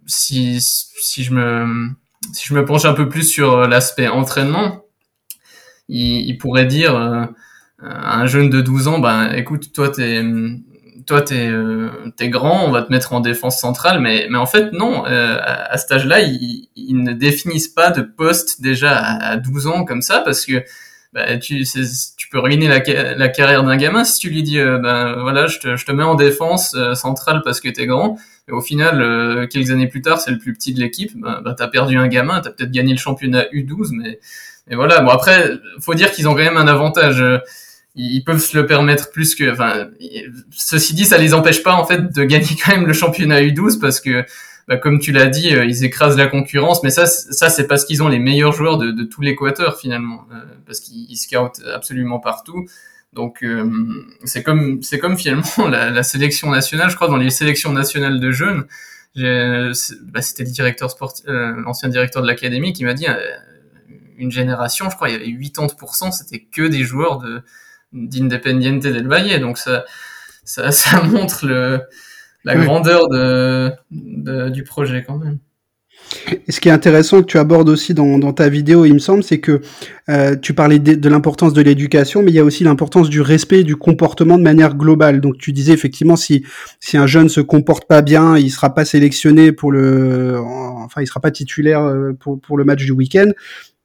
[0.07, 1.91] si si je me
[2.33, 4.87] si je me penche un peu plus sur l'aspect entraînement,
[5.89, 7.27] il, il, pourrait dire euh,
[7.79, 10.23] un jeune de 12 ans, ben écoute, toi t'es
[11.11, 14.47] toi t'es euh, es grand, on va te mettre en défense centrale, mais mais en
[14.47, 16.69] fait non, euh, à, cet âge-là, ils,
[17.03, 20.63] ne définissent pas de poste déjà à, à 12 ans comme ça parce que
[21.13, 21.65] bah, tu,
[22.31, 22.79] peux ruiner la,
[23.29, 26.77] carrière d'un gamin si tu lui dis euh, ben voilà je te, mets en défense
[26.77, 28.17] euh, centrale parce que t'es grand.
[28.47, 31.55] Et au final quelques années plus tard c'est le plus petit de l'équipe ben, ben
[31.55, 34.21] t'as perdu un gamin t'as peut-être gagné le championnat U12 mais
[34.71, 35.01] et voilà.
[35.01, 37.21] Bon après faut dire qu'ils ont quand même un avantage
[37.95, 39.89] ils peuvent se le permettre plus que enfin
[40.51, 43.81] ceci dit ça les empêche pas en fait de gagner quand même le championnat U12
[43.81, 44.25] parce que
[44.71, 47.85] bah, comme tu l'as dit, euh, ils écrasent la concurrence, mais ça, ça c'est parce
[47.85, 52.21] qu'ils ont les meilleurs joueurs de, de tout l'Équateur finalement, euh, parce qu'ils scoutent absolument
[52.21, 52.67] partout.
[53.13, 53.69] Donc euh,
[54.23, 58.21] c'est comme c'est comme finalement la, la, sélection nationale, je crois dans les sélections nationales
[58.21, 58.67] de jeunes,
[59.17, 63.07] bah, c'était le directeur sportif, l'ancien directeur de l'académie qui m'a dit
[64.19, 67.43] une génération, je crois, il y avait 80%, c'était que des joueurs de
[67.93, 69.85] d'Independiente del Valle, donc ça,
[70.45, 71.81] ça, ça montre le
[72.45, 75.39] la grandeur de, du projet quand même.
[76.49, 78.99] Et ce qui est intéressant que tu abordes aussi dans, dans ta vidéo, il me
[78.99, 79.61] semble, c'est que
[80.09, 83.21] euh, tu parlais de, de l'importance de l'éducation, mais il y a aussi l'importance du
[83.21, 85.21] respect du comportement de manière globale.
[85.21, 86.45] Donc tu disais effectivement si
[86.81, 90.39] si un jeune se comporte pas bien, il sera pas sélectionné pour le,
[90.85, 93.31] enfin il sera pas titulaire euh, pour pour le match du week-end.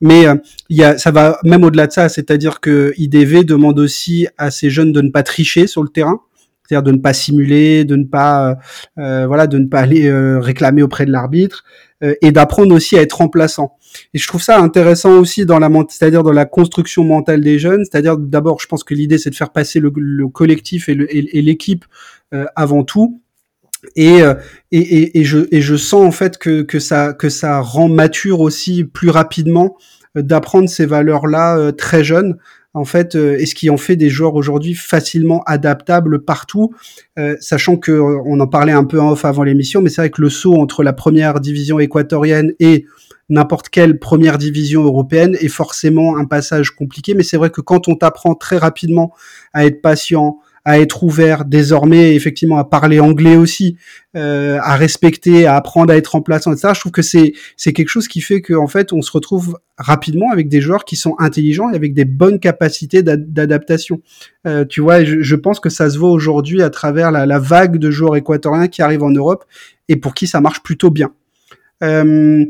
[0.01, 0.36] Mais euh,
[0.69, 4.69] y a, ça va même au-delà de ça, c'est-à-dire que IDV demande aussi à ces
[4.69, 6.19] jeunes de ne pas tricher sur le terrain
[6.65, 8.56] c'est-à-dire de ne pas simuler, de ne pas euh,
[8.97, 11.63] euh, voilà, de ne pas aller euh, réclamer auprès de l'arbitre
[12.01, 13.77] et d'apprendre aussi à être remplaçant.
[14.13, 17.86] Et je trouve ça intéressant aussi dans la c'est-à-dire dans la construction mentale des jeunes,
[17.86, 20.95] c'est-à-dire d'abord je pense que l'idée c'est de faire passer le, le collectif et
[21.41, 21.86] l'équipe
[22.55, 23.21] avant tout.
[23.95, 24.19] Et,
[24.71, 27.88] et, et, et, je, et je sens en fait que, que, ça, que ça rend
[27.88, 29.77] mature aussi plus rapidement
[30.15, 32.38] d'apprendre ces valeurs-là très jeunes
[32.75, 36.73] en fait, euh, et ce qui en fait des joueurs aujourd'hui facilement adaptables partout,
[37.17, 40.01] euh, sachant que euh, on en parlait un peu en off avant l'émission, mais c'est
[40.01, 42.85] vrai que le saut entre la première division équatorienne et
[43.29, 47.88] n'importe quelle première division européenne est forcément un passage compliqué, mais c'est vrai que quand
[47.88, 49.13] on t'apprend très rapidement
[49.53, 53.78] à être patient, à être ouvert désormais, effectivement, à parler anglais aussi,
[54.15, 56.69] euh, à respecter, à apprendre à être remplaçant, etc.
[56.73, 60.32] Je trouve que c'est c'est quelque chose qui fait qu'en fait, on se retrouve rapidement
[60.32, 64.01] avec des joueurs qui sont intelligents et avec des bonnes capacités d'adaptation.
[64.47, 67.39] Euh, tu vois, je, je, pense que ça se voit aujourd'hui à travers la, la
[67.39, 69.45] vague de joueurs équatoriens qui arrivent en Europe
[69.88, 71.12] et pour qui ça marche plutôt bien.
[71.84, 72.45] Euh,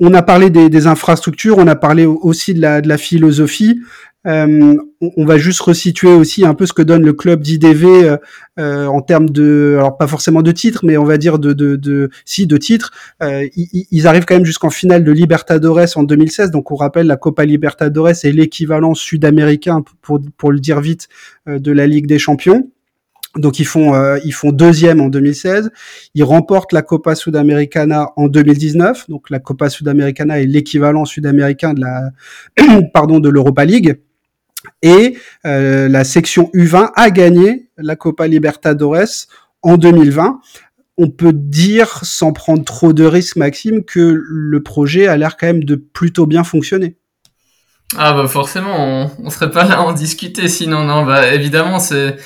[0.00, 3.80] on, a parlé des, des, infrastructures, on a parlé aussi de la, de la philosophie.
[4.26, 8.16] Euh, on, va juste resituer aussi un peu ce que donne le club d'IDV euh,
[8.58, 11.76] euh, en termes de, alors pas forcément de titres, mais on va dire de, de,
[11.76, 12.90] de si de titres.
[13.22, 16.50] Euh, ils, ils, arrivent quand même jusqu'en finale de Libertadores en 2016.
[16.50, 21.08] Donc on rappelle la Copa Libertadores est l'équivalent sud-américain pour pour le dire vite
[21.46, 22.68] de la Ligue des Champions.
[23.38, 25.70] Donc ils font euh, ils font deuxième en 2016,
[26.14, 29.08] ils remportent la Copa Sudamericana en 2019.
[29.08, 32.10] Donc la Copa Sudamericana est l'équivalent sud-américain de la
[32.94, 34.00] pardon de l'Europa League.
[34.82, 39.26] Et euh, la section U20 a gagné la Copa Libertadores
[39.62, 40.40] en 2020.
[40.98, 45.46] On peut dire, sans prendre trop de risques, Maxime, que le projet a l'air quand
[45.46, 46.96] même de plutôt bien fonctionner.
[47.96, 50.84] Ah bah forcément, on, on serait pas là à en discuter sinon.
[50.84, 52.16] Non, bah évidemment c'est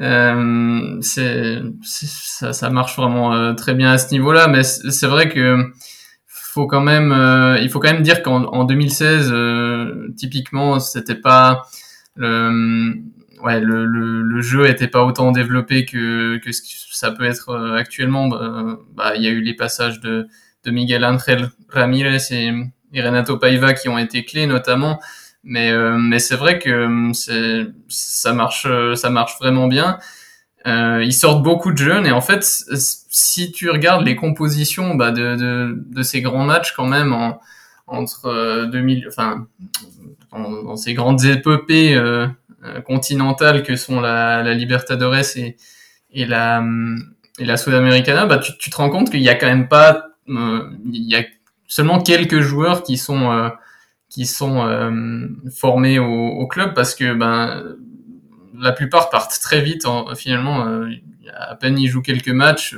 [0.00, 5.72] euh, ça, marche vraiment euh, très bien à ce niveau-là, mais c'est vrai que
[6.28, 7.12] faut quand même,
[7.60, 11.64] il faut quand même dire qu'en 2016, euh, typiquement, c'était pas
[12.16, 12.94] le,
[13.42, 17.24] ouais, le, le, le, jeu était pas autant développé que, que ce que ça peut
[17.24, 18.28] être euh, actuellement.
[18.28, 20.26] Bah, bah, il y a eu les passages de,
[20.64, 22.52] de Miguel Ángel Ramírez et,
[22.92, 25.00] et Renato Paiva qui ont été clés notamment.
[25.48, 30.00] Mais, mais c'est vrai que c'est, ça marche, ça marche vraiment bien.
[30.66, 35.12] Euh, ils sortent beaucoup de jeunes et en fait, si tu regardes les compositions bah,
[35.12, 37.40] de, de, de, ces grands matchs quand même en,
[37.86, 39.46] entre 2000, enfin,
[40.38, 42.26] dans, ces grandes épopées euh,
[42.84, 45.56] continentales que sont la, la Libertadores et,
[46.10, 46.62] et la
[47.38, 50.70] et la Sudamericana, bah, tu, te rends compte qu'il y a quand même pas, euh,
[50.90, 51.24] il y a
[51.66, 53.48] seulement quelques joueurs qui sont euh,
[54.08, 57.76] qui sont euh, formés au, club parce que ben
[58.58, 59.84] la plupart partent très vite.
[60.16, 60.88] finalement, euh,
[61.34, 62.74] à peine ils jouent quelques matchs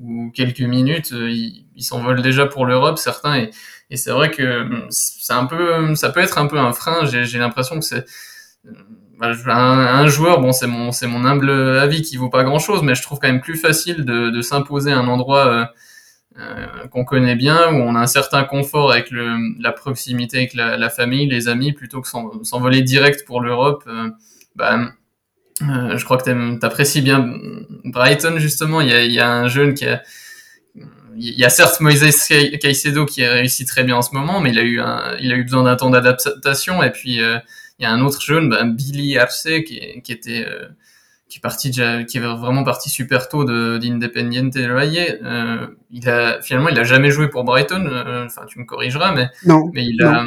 [0.00, 3.46] ou quelques minutes, ils s'envolent déjà pour l'Europe certains
[3.90, 7.04] et c'est vrai que c'est un peu, ça peut être un peu un frein.
[7.04, 8.06] J'ai l'impression que c'est
[9.18, 12.82] bah, un, joueur, bon, c'est mon, c'est mon humble avis qui vaut pas grand chose,
[12.82, 15.64] mais je trouve quand même plus facile de, de s'imposer un endroit euh,
[16.38, 20.54] euh, qu'on connaît bien, où on a un certain confort avec le, la proximité avec
[20.54, 23.82] la, famille, les amis, plutôt que s'envoler direct pour l'Europe.
[23.88, 24.10] Euh,
[24.54, 24.78] bah,
[25.60, 27.28] je crois que t'apprécies bien
[27.84, 28.80] Brighton justement.
[28.80, 30.00] Il y a, y a un jeune qui a,
[31.16, 32.04] il y a certes Moïse
[32.60, 35.32] Caicedo qui a réussi très bien en ce moment, mais il a eu un, il
[35.32, 37.20] a eu besoin d'un temps d'adaptation et puis
[37.80, 40.68] il y a un autre jeune, ben, Billy Arce, qui, qui était euh,
[41.28, 45.18] qui est parti déjà, qui est vraiment parti super tôt d'Independiente del Valle.
[45.24, 47.86] Euh, il a finalement il a jamais joué pour Brighton.
[47.86, 50.24] Euh, enfin, tu me corrigeras, mais non, mais il a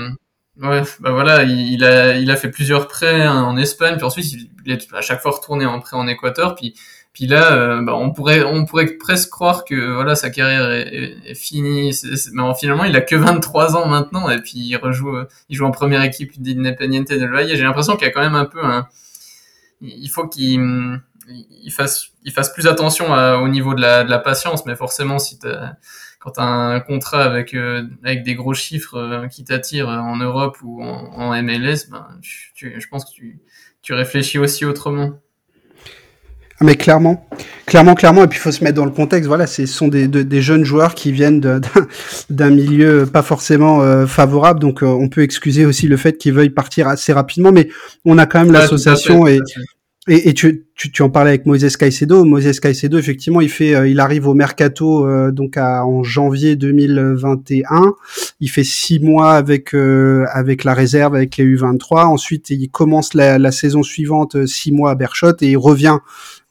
[0.61, 4.33] ouais, bah voilà, il, a il a fait plusieurs prêts en Espagne, puis ensuite
[4.65, 6.73] il est à chaque fois retourné en prêt en Équateur, puis
[7.13, 11.35] puis là, euh, bah, on pourrait, on pourrait presque croire que voilà sa carrière est,
[11.35, 11.95] finie.
[12.33, 15.65] mais finalement, il a que 23 ans maintenant et puis il rejoue, euh, il joue
[15.65, 17.49] en première équipe d'Independiente del Valle.
[17.49, 18.87] J'ai l'impression qu'il y a quand même un peu un,
[19.81, 24.19] il faut qu'il il fasse, il fasse plus attention au niveau de la, de la
[24.19, 24.65] patience.
[24.65, 25.77] Mais forcément, si as,
[26.19, 30.81] quand tu un contrat avec euh, avec des gros chiffres qui t'attirent en Europe ou
[30.83, 33.39] en, MLS, ben, je pense que tu,
[33.83, 35.19] tu réfléchis aussi autrement.
[36.63, 37.27] Mais clairement,
[37.65, 38.23] clairement, clairement.
[38.23, 39.27] Et puis il faut se mettre dans le contexte.
[39.27, 41.41] Voilà, ce sont des, des jeunes joueurs qui viennent
[42.29, 44.61] d'un milieu pas forcément euh, favorable.
[44.61, 47.51] Donc euh, on peut excuser aussi le fait qu'ils veuillent partir assez rapidement.
[47.51, 47.67] Mais
[48.05, 49.41] on a quand même l'association et,
[50.07, 52.23] et, et tu, tu, tu, en parlais avec Moïse Caicedo.
[52.23, 57.93] Moïse Caicedo, effectivement, il fait, euh, il arrive au mercato donc à, en janvier 2021.
[58.39, 62.05] Il fait six mois avec avec la réserve, avec les U23.
[62.05, 65.97] Ensuite, il commence la, la saison suivante six mois à Berchot et il revient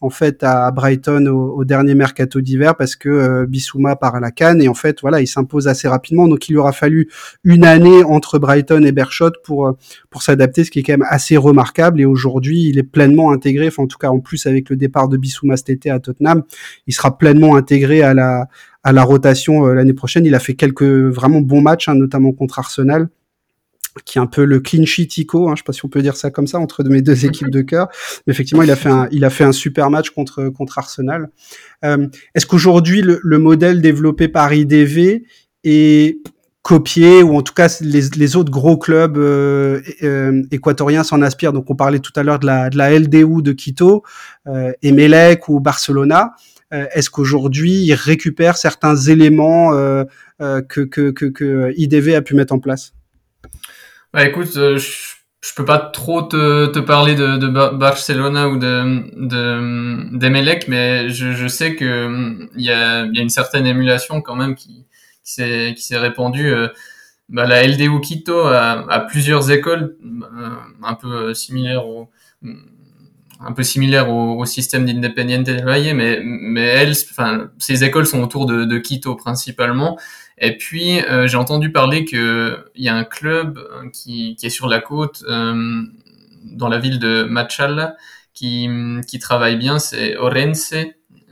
[0.03, 4.33] en fait à Brighton au, dernier mercato d'hiver parce que euh, Bissouma part à la
[4.33, 6.29] Cannes et en fait voilà il s'impose assez rapidement.
[6.29, 7.09] Donc il lui aura fallu
[7.45, 9.73] une année entre Brighton et Berchot pour euh,
[10.11, 12.01] pour s'adapter ce qui est quand même assez remarquable.
[12.01, 13.71] Et aujourd'hui il est pleinement intégré.
[13.79, 16.43] En tout cas en plus avec le départ de Bissouma cet été à Tottenham
[16.87, 18.49] il sera pleinement intégré à la
[18.83, 20.27] à la rotation euh, l'année prochaine.
[20.27, 23.09] Il a fait quelques vraiment bons matchs hein, notamment contre Arsenal
[24.05, 26.03] qui est un peu le clean sheet ICO, hein, je sais pas si on peut
[26.03, 27.89] dire ça comme ça entre mes deux équipes de cœur,
[28.27, 31.29] mais effectivement il a fait un, il a fait un super match contre contre Arsenal.
[31.85, 35.25] Euh, Est-ce qu'aujourd'hui le, le, modèle développé par IDV
[35.65, 36.19] est
[36.63, 41.53] copié ou en tout cas les, les autres gros clubs euh, euh, équatoriens s'en inspirent?
[41.53, 44.03] Donc on parlait tout à l'heure de la, de la LDU de Quito,
[44.47, 46.35] euh, Emelec ou Barcelona.
[46.73, 50.05] Euh, est-ce qu'aujourd'hui ils récupèrent certains éléments euh,
[50.41, 52.95] euh, que, que, que, que IDV a pu mettre en place?
[54.13, 58.57] Bah écoute, euh, je, je peux pas trop te, te parler de, de Barcelona ou
[58.59, 63.31] de de d'Emelec, mais je, je sais que euh, il y a, y a une
[63.31, 64.87] certaine émulation quand même qui,
[65.25, 66.53] qui s'est qui s'est répandue.
[66.53, 66.69] Euh,
[67.29, 69.97] bah, la LDU Quito a, a plusieurs écoles
[70.83, 72.11] un peu similaires au
[73.41, 78.07] un peu similaire au, au système d'Independiente del Valle, mais, mais elles, enfin, ces écoles
[78.07, 79.99] sont autour de, de Quito principalement.
[80.45, 84.51] Et puis, euh, j'ai entendu parler qu'il y a un club euh, qui, qui, est
[84.51, 85.83] sur la côte, euh,
[86.45, 87.97] dans la ville de Machala,
[88.35, 88.69] qui,
[89.07, 90.75] qui travaille bien, c'est Orense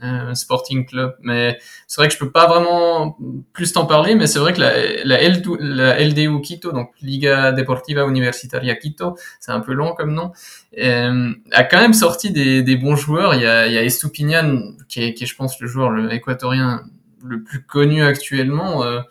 [0.03, 1.15] euh, Sporting Club.
[1.21, 3.17] Mais c'est vrai que je peux pas vraiment
[3.53, 5.19] plus t'en parler, mais c'est vrai que la, la,
[5.59, 10.31] la LDU Quito, donc Liga Deportiva Universitaria Quito, c'est un peu long comme nom,
[10.79, 13.35] euh, a quand même sorti des, des, bons joueurs.
[13.35, 15.89] Il y a, il y a Estupinian, qui est, qui est, je pense, le joueur
[15.89, 16.83] le équatorien
[17.23, 19.01] le plus connu actuellement euh,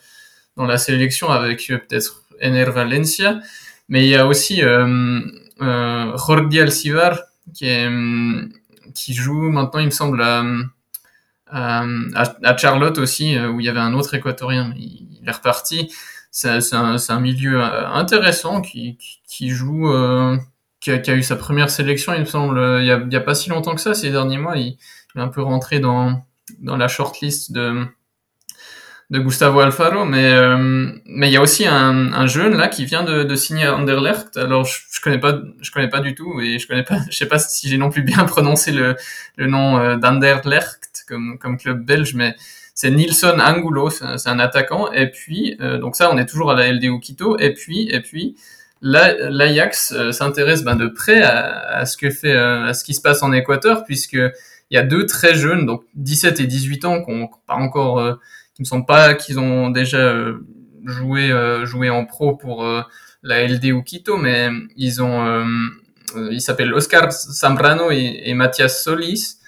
[0.57, 3.41] dans la sélection avec euh, peut-être Ener Valencia.
[3.89, 5.21] Mais il y a aussi euh,
[5.59, 7.19] Jordi Alcivar
[7.53, 7.69] qui,
[8.95, 10.23] qui joue maintenant, il me semble,
[11.51, 14.73] à, Charlotte aussi, où il y avait un autre équatorien.
[14.77, 15.93] Il, est reparti.
[16.31, 18.97] C'est un, un, milieu intéressant qui,
[19.27, 19.93] qui joue,
[20.79, 23.75] qui, a, eu sa première sélection, il me semble, il y a, pas si longtemps
[23.75, 24.57] que ça, ces derniers mois.
[24.57, 24.79] Il,
[25.15, 26.25] il est un peu rentré dans,
[26.61, 27.87] dans la shortlist de,
[29.11, 32.85] de Gustavo Alfaro, mais euh, mais il y a aussi un, un, jeune là qui
[32.85, 34.37] vient de, de signer à Anderlecht.
[34.37, 37.17] Alors je, je connais pas, je connais pas du tout et je connais pas, je
[37.17, 38.95] sais pas si j'ai non plus bien prononcé le,
[39.37, 42.37] le nom euh, d'Anderlecht comme comme club belge, mais
[42.73, 44.93] c'est Nilsson Angulo, c'est un, attaquant.
[44.93, 47.37] Et puis euh, donc ça, on est toujours à la LDU Quito.
[47.39, 48.37] Et puis et puis
[48.81, 53.23] l'Ajax s'intéresse ben, de près à, à, ce que fait à ce qui se passe
[53.25, 57.11] en Équateur puisque il y a deux très jeunes, donc 17 et 18 ans, qui
[57.11, 58.19] n'ont pas encore
[58.61, 60.45] qui ne sont pas qu'ils ont déjà euh,
[60.85, 62.83] joué euh, joué en pro pour euh,
[63.23, 65.47] la LD ou Quito, mais ils ont
[66.31, 69.39] ils s'appellent Oscar Zambrano et, et Mathias Solis.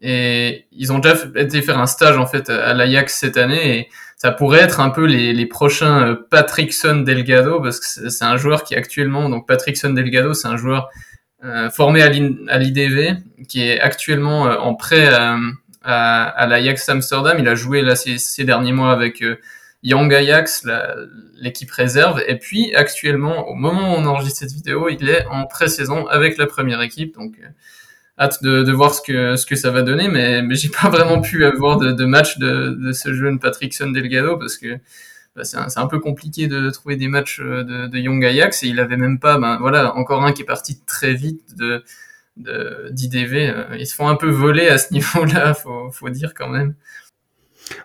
[0.00, 3.88] Et ils ont déjà été faire un stage en fait à l'Ajax cette année et
[4.16, 8.64] ça pourrait être un peu les, les prochains Patrickson Delgado parce que c'est un joueur
[8.64, 10.90] qui actuellement donc Patrickson Delgado c'est un joueur
[11.72, 13.16] formé à l'IDV
[13.48, 15.38] qui est actuellement en prêt à,
[15.86, 17.36] à, à l'Ajax Amsterdam.
[17.38, 19.36] Il a joué là ces, ces derniers mois avec euh,
[19.82, 20.66] Young Ajax,
[21.36, 22.20] l'équipe réserve.
[22.26, 26.38] Et puis actuellement, au moment où on enregistre cette vidéo, il est en pré-saison avec
[26.38, 27.14] la première équipe.
[27.14, 27.46] Donc euh,
[28.18, 30.08] hâte de, de, voir ce que ce que ça va donner.
[30.08, 33.90] Mais, mais j'ai pas vraiment pu avoir de, de match de, de, ce jeune Patrickson
[33.90, 34.78] Delgado parce que
[35.36, 38.64] bah, c'est un, un, peu compliqué de trouver des matchs euh, de, de Young Ajax
[38.64, 41.84] et il avait même pas, ben voilà, encore un qui est parti très vite de
[42.36, 43.48] d'IDV.
[43.48, 46.74] Euh, ils se font un peu voler à ce niveau-là, faut, faut dire quand même.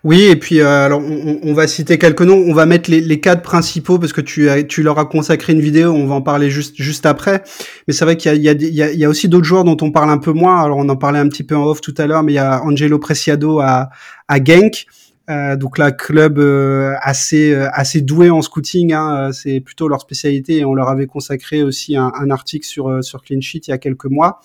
[0.04, 2.38] Oui, et puis euh, alors on, on, va citer quelques noms.
[2.38, 5.60] On va mettre les, les cadres principaux parce que tu, tu leur as consacré une
[5.60, 5.92] vidéo.
[5.92, 7.42] On va en parler juste juste après.
[7.88, 9.64] Mais c'est vrai qu'il y a, il y, a, il y a aussi d'autres joueurs
[9.64, 10.62] dont on parle un peu moins.
[10.62, 12.40] Alors on en parlait un petit peu en off tout à l'heure, mais il y
[12.40, 13.90] a Angelo Preciado à,
[14.28, 14.86] à Genk.
[15.32, 20.02] Euh, donc là, club euh, assez euh, assez doué en scouting, hein, c'est plutôt leur
[20.02, 23.74] spécialité et on leur avait consacré aussi un, article sur sur Clean Sheet il y
[23.74, 24.40] a quelques mois.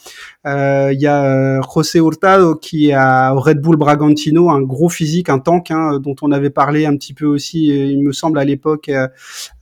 [0.45, 5.39] Il y a José Hurtado qui a au Red Bull Bragantino, un gros physique, un
[5.39, 8.91] tank hein, dont on avait parlé un petit peu aussi, il me semble à l'époque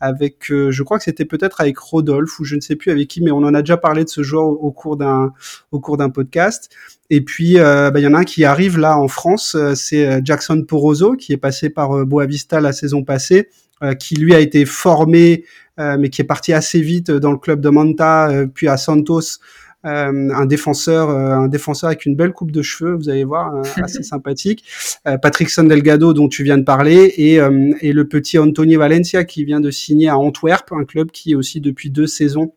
[0.00, 3.22] avec, je crois que c'était peut-être avec Rodolphe ou je ne sais plus avec qui,
[3.22, 5.32] mais on en a déjà parlé de ce joueur au cours d'un
[5.72, 6.70] au cours d'un podcast.
[7.14, 9.76] Et puis, euh, bah, il y en a un qui arrive là en France, euh,
[9.76, 13.48] c'est euh, Jackson Poroso, qui est passé par Boavista la saison passée,
[13.98, 15.44] qui lui a été formé,
[15.76, 19.40] mais qui est parti assez vite dans le club de Manta, puis à Santos,
[19.82, 23.52] un défenseur, un défenseur avec une belle coupe de cheveux, vous allez voir,
[23.82, 24.64] assez sympathique.
[25.20, 27.40] Patrick Delgado, dont tu viens de parler, et,
[27.80, 31.60] et le petit Anthony Valencia qui vient de signer à Antwerp, un club qui aussi
[31.60, 32.54] depuis deux saisons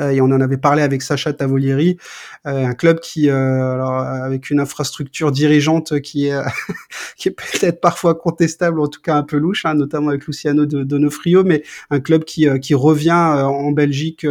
[0.00, 1.98] et on en avait parlé avec Sacha Tavolieri,
[2.46, 6.40] euh, un club qui, euh, alors, avec une infrastructure dirigeante qui est,
[7.16, 10.64] qui est peut-être parfois contestable, en tout cas un peu louche, hein, notamment avec Luciano
[10.64, 14.26] Donofrio, mais un club qui, qui revient en Belgique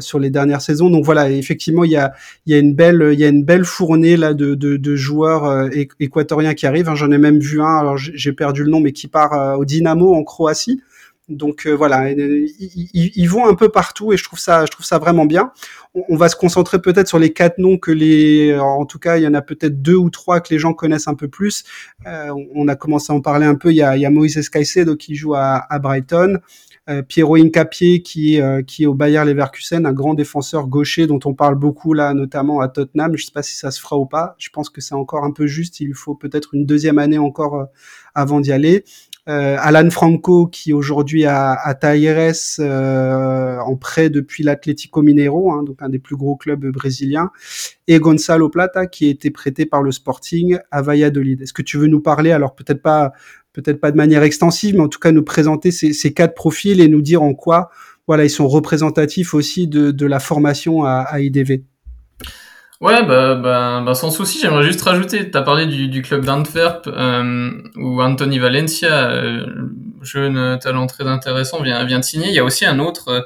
[0.00, 0.90] sur les dernières saisons.
[0.90, 2.12] Donc voilà, effectivement, il y a,
[2.46, 4.96] il y a une belle, il y a une belle fournée là de, de, de
[4.96, 5.68] joueurs
[6.00, 6.88] équatoriens qui arrivent.
[6.88, 9.64] Hein, J'en ai même vu un, alors j'ai perdu le nom, mais qui part au
[9.64, 10.82] Dynamo en Croatie.
[11.28, 14.98] Donc euh, voilà, ils, vont un peu partout et je trouve ça, je trouve ça
[14.98, 15.52] vraiment bien.
[15.94, 19.22] On, va se concentrer peut-être sur les quatre noms que les, en tout cas, il
[19.22, 21.64] y en a peut-être deux ou trois que les gens connaissent un peu plus.
[22.06, 23.70] Euh, on a commencé à en parler un peu.
[23.70, 26.40] Il y a, il y a Moïse Caicedo qui joue à, à Brighton.
[26.90, 31.20] Euh, Piero Incapié qui, euh, qui est au Bayer Leverkusen, un grand défenseur gaucher dont
[31.24, 33.16] on parle beaucoup là, notamment à Tottenham.
[33.16, 34.34] Je sais pas si ça se fera ou pas.
[34.38, 35.78] Je pense que c'est encore un peu juste.
[35.78, 37.68] Il faut peut-être une deuxième année encore
[38.14, 45.02] avant d'y aller euh, Alan Franco qui aujourd'hui a à euh, en prêt depuis l'Atlético
[45.02, 47.30] Mineiro, hein, donc un des plus gros clubs brésiliens,
[47.86, 51.40] et Gonzalo Plata qui a été prêté par le Sporting à Valladolid.
[51.42, 53.12] Est-ce que tu veux nous parler, alors peut-être pas
[53.52, 56.88] peut-être pas de manière extensive, mais en tout cas nous présenter ces, quatre profils et
[56.88, 57.70] nous dire en quoi
[58.08, 61.62] voilà ils sont représentatifs aussi de, de la formation à, à IDV.
[62.82, 66.24] Ouais, bah, bah, bah, sans souci, j'aimerais juste rajouter, tu as parlé du, du club
[66.24, 69.46] d'Antwerp, euh, où Anthony Valencia, euh,
[70.02, 72.26] jeune talent très intéressant, vient, vient de signer.
[72.26, 73.20] Il y a aussi un autre euh,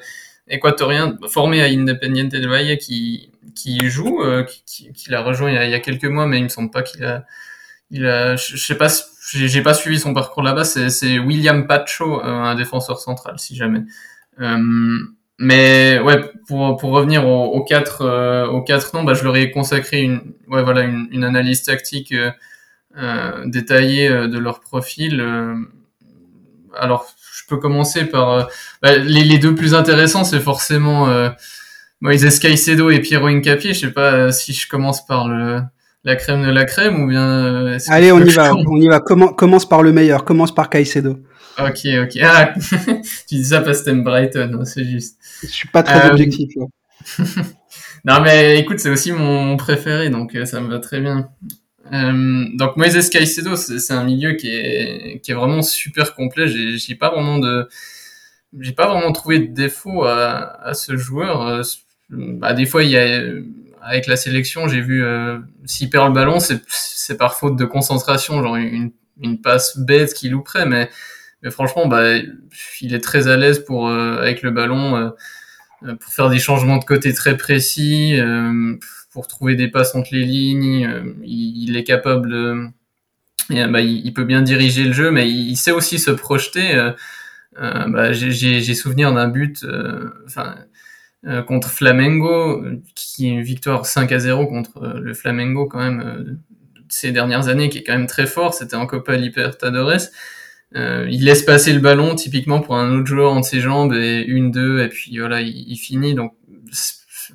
[0.46, 5.54] équatorien formé à Independiente del Valle qui, qui joue, euh, qui, qui l'a rejoint il
[5.54, 7.24] y, a, il y, a, quelques mois, mais il me semble pas qu'il a...
[7.90, 8.88] Il a je, sais pas,
[9.32, 13.84] j'ai pas suivi son parcours là-bas, c'est William Pacho, un défenseur central, si jamais.
[14.40, 14.98] Euh,
[15.39, 19.37] mais ouais, pour, pour revenir aux, aux quatre euh, aux quatre noms, bah, je leur
[19.37, 22.30] ai consacré une ouais voilà une, une analyse tactique euh,
[22.99, 25.22] euh détaillée euh, de leur profil.
[26.74, 28.49] alors je peux commencer par
[28.82, 31.07] bah, les, les, deux plus intéressants, c'est forcément
[32.01, 33.74] Moïse Caicedo et Piero Incapié.
[33.74, 35.61] Je sais pas si je commence par le
[36.03, 37.76] la crème de la crème ou bien.
[37.89, 39.01] Allez, on y va, on y va.
[39.01, 40.24] commence par le meilleur.
[40.24, 41.18] Commence par Caicedo.
[41.59, 42.18] Ok, ok.
[42.22, 42.54] Ah,
[43.28, 45.18] tu dis ça parce que t'aimes Brighton, c'est juste.
[45.42, 46.11] Je suis pas trop euh...
[46.11, 46.52] objectif.
[48.04, 51.30] non, mais écoute, c'est aussi mon préféré, donc euh, ça me va très bien.
[51.90, 56.46] donc Moises Caicedo, c'est un milieu qui est, qui est vraiment super complet.
[56.48, 57.68] J'ai pas vraiment de,
[58.61, 61.62] j'ai pas vraiment trouvé de défaut à, à ce joueur.
[62.11, 63.22] Bah, des fois, il y a,
[63.86, 68.42] avec la sélection, j'ai vu euh, s'il perd le ballon, c'est par faute de concentration,
[68.42, 68.90] genre une,
[69.20, 70.90] une passe bête qu'il louperait, mais,
[71.43, 72.18] mais franchement, bah,
[72.80, 76.78] il est très à l'aise pour euh, avec le ballon, euh, pour faire des changements
[76.78, 78.18] de côté très précis,
[79.12, 81.14] pour trouver des passes entre les lignes.
[81.24, 85.99] Il, est capable de, bah, il, peut bien diriger le jeu, mais il, sait aussi
[85.99, 86.93] se projeter.
[87.57, 89.64] bah, j'ai souvenir d'un but,
[91.26, 92.64] euh, contre Flamengo,
[92.95, 96.34] qui est une victoire 5 à 0 contre euh, le Flamengo quand même euh,
[96.89, 98.55] ces dernières années, qui est quand même très fort.
[98.55, 100.09] C'était en Copa Libertadores.
[101.09, 104.51] Il laisse passer le ballon typiquement pour un autre joueur entre ses jambes et une
[104.51, 106.35] deux et puis voilà il, finit donc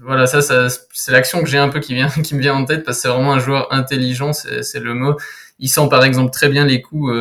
[0.01, 2.65] voilà ça, ça c'est l'action que j'ai un peu qui vient qui me vient en
[2.65, 5.15] tête parce que c'est vraiment un joueur intelligent c'est le mot
[5.57, 7.13] il sent par exemple très bien les coups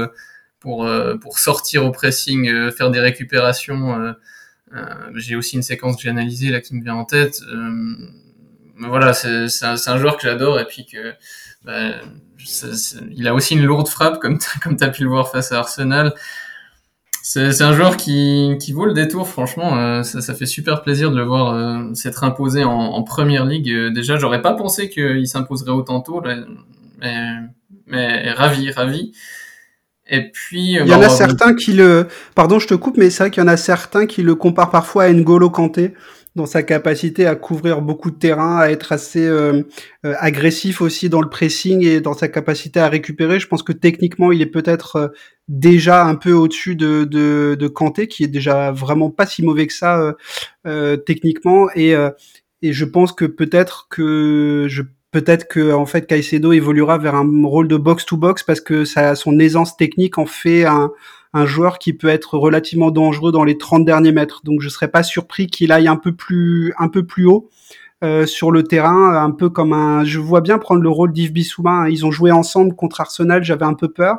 [0.59, 0.87] pour
[1.23, 4.15] pour sortir au pressing faire des récupérations
[4.75, 7.41] euh, j'ai aussi une séquence que j'ai analysée là qui me vient en tête.
[7.49, 7.95] Euh,
[8.79, 11.13] voilà, c'est un, un, joueur que j'adore et puis que
[11.65, 11.93] bah,
[13.11, 15.59] il a aussi une lourde frappe comme comme tu as pu le voir face à
[15.59, 16.15] Arsenal.
[17.23, 19.77] C'est un joueur qui, qui vaut le détour, franchement.
[19.77, 23.45] Euh, ça, ça, fait super plaisir de le voir euh, s'être imposé en, en, première
[23.45, 23.71] ligue.
[23.93, 26.23] déjà, j'aurais pas pensé qu'il s'imposerait autant tôt,
[27.01, 27.37] mais,
[27.87, 29.13] mais ravi, ravi.
[30.09, 33.23] Et puis, il y en a certains qui le, pardon, je te coupe, mais c'est
[33.23, 35.95] vrai qu'il y en a certains qui le comparent parfois à N'Golo Kanté
[36.37, 39.63] dans sa capacité à couvrir beaucoup de terrain, à être assez euh,
[40.07, 43.41] euh, agressif aussi dans le pressing et dans sa capacité à récupérer.
[43.41, 45.09] Je pense que techniquement, il est peut-être euh,
[45.49, 49.67] déjà un peu au-dessus de, de, de, Kanté, qui est déjà vraiment pas si mauvais
[49.67, 50.15] que ça
[51.07, 51.69] techniquement.
[51.75, 51.95] Et,
[52.63, 57.29] et je pense que peut-être que je peut-être que en fait Caicedo évoluera vers un
[57.45, 60.93] rôle de box to box parce que ça, son aisance technique en fait un,
[61.33, 64.43] un joueur qui peut être relativement dangereux dans les 30 derniers mètres.
[64.45, 67.49] Donc je serais pas surpris qu'il aille un peu plus un peu plus haut
[68.03, 70.05] euh, sur le terrain, un peu comme un.
[70.05, 71.89] Je vois bien prendre le rôle d'Yves Bissouma.
[71.91, 73.45] Ils ont joué ensemble contre Arsenal.
[73.45, 74.19] J'avais un peu peur,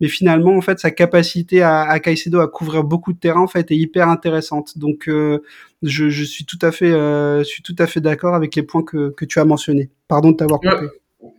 [0.00, 3.48] mais finalement en fait sa capacité à, à Caicedo à couvrir beaucoup de terrain en
[3.48, 4.78] fait est hyper intéressante.
[4.78, 5.42] Donc euh,
[5.82, 8.62] je, je, suis tout à fait, euh, je suis tout à fait d'accord avec les
[8.62, 9.90] points que, que tu as mentionnés.
[10.08, 10.86] Pardon de t'avoir coupé.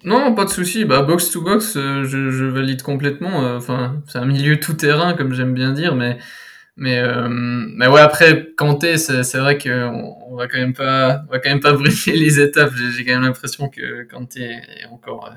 [0.04, 0.86] Non, pas de souci.
[0.86, 3.46] Bah, box to box, euh, je, je, valide complètement.
[3.46, 6.18] Euh, enfin, c'est un milieu tout terrain, comme j'aime bien dire, mais
[6.76, 11.32] mais euh, mais ouais, après Kanté, c'est vrai que on, va quand même pas, on
[11.32, 12.74] va quand même pas brûler les étapes.
[12.76, 14.42] J'ai quand même l'impression que Kanté
[14.82, 15.32] est encore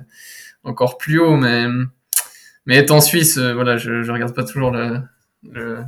[0.65, 1.67] encore plus haut, mais
[2.67, 5.01] mais étant suisse, voilà, je, je regarde pas toujours le,
[5.49, 5.85] le,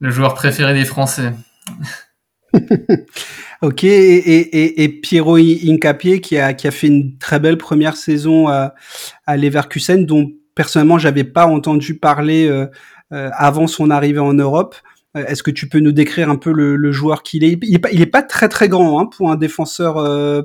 [0.00, 1.32] le joueur préféré des Français.
[3.62, 8.48] ok, et, et, Piero Incapié qui a, qui a fait une très belle première saison
[8.48, 8.74] à,
[9.26, 12.66] à Leverkusen, dont personnellement j'avais pas entendu parler euh,
[13.12, 14.76] euh, avant son arrivée en Europe.
[15.16, 17.58] Euh, est-ce que tu peux nous décrire un peu le, joueur qu'il est?
[17.62, 19.94] Il est pas, il est pas très très grand hein, pour un défenseur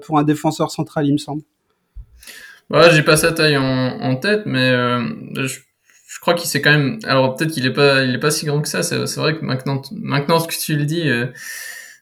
[0.02, 1.42] pour un défenseur central, il me semble.
[2.70, 5.60] Ouais, j'ai pas sa taille en, tête, mais je,
[6.08, 7.00] je crois qu'il s'est quand même.
[7.04, 8.82] Alors peut-être qu'il est pas, il est pas si grand que ça.
[8.84, 11.04] C'est vrai que maintenant, maintenant que tu le dis,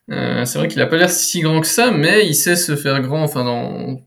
[0.08, 3.00] c'est vrai qu'il a pas l'air si grand que ça, mais il sait se faire
[3.00, 3.22] grand.
[3.22, 3.98] Enfin, dans,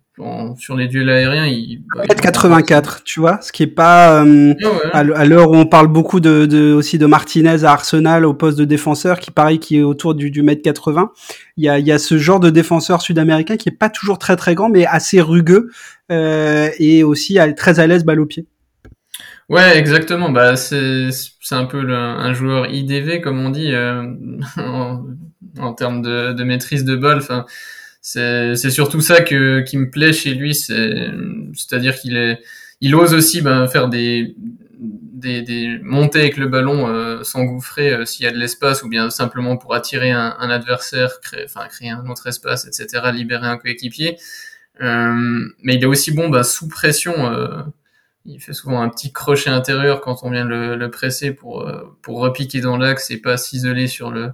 [0.58, 1.84] sur les duels aériens, il.
[1.96, 4.54] Bah, 84, tu vois, ce qui est pas euh,
[4.92, 8.34] ah à l'heure où on parle beaucoup de, de, aussi de Martinez à Arsenal au
[8.34, 11.12] poste de défenseur, qui pareil, qui est autour du, du mètre 80.
[11.58, 14.36] Il y a, y a ce genre de défenseur sud-américain qui est pas toujours très
[14.36, 15.70] très grand, mais assez rugueux
[16.12, 18.48] euh, et aussi très à l'aise balle au pied.
[19.50, 20.30] Ouais, exactement.
[20.30, 24.04] Bah, c'est c'est un peu un joueur IDV comme on dit euh,
[25.60, 27.18] en, termes de, de, maîtrise de balle.
[27.18, 27.46] Enfin,
[28.02, 30.56] c'est surtout ça que qui me plaît chez lui.
[30.56, 31.12] C'est
[31.54, 32.40] c'est-à-dire qu'il
[32.82, 34.36] il ose aussi ben, faire des
[34.80, 38.90] des, des montées avec le ballon, euh, s'engouffrer euh, s'il y a de l'espace ou
[38.90, 43.48] bien simplement pour attirer un, un adversaire, créer, enfin créer un autre espace, etc., libérer
[43.48, 44.18] un coéquipier.
[44.82, 47.32] Euh, mais il est aussi bon ben, sous pression.
[47.32, 47.64] Euh,
[48.26, 51.98] il fait souvent un petit crochet intérieur quand on vient le, le presser pour euh,
[52.02, 54.34] pour repiquer dans l'axe et pas s'isoler sur le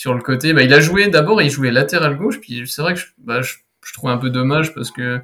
[0.00, 0.54] sur le côté.
[0.54, 3.42] Bah, il a joué d'abord, il jouait latéral gauche, puis c'est vrai que je, bah,
[3.42, 3.56] je,
[3.92, 5.20] trouve un peu dommage parce que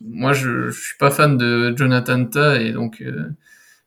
[0.00, 3.28] moi je, je suis pas fan de Jonathan Ta et donc euh,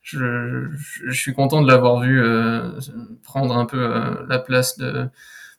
[0.04, 0.70] je,
[1.12, 2.70] suis content de l'avoir vu euh,
[3.24, 3.82] prendre un peu
[4.28, 5.08] la place de.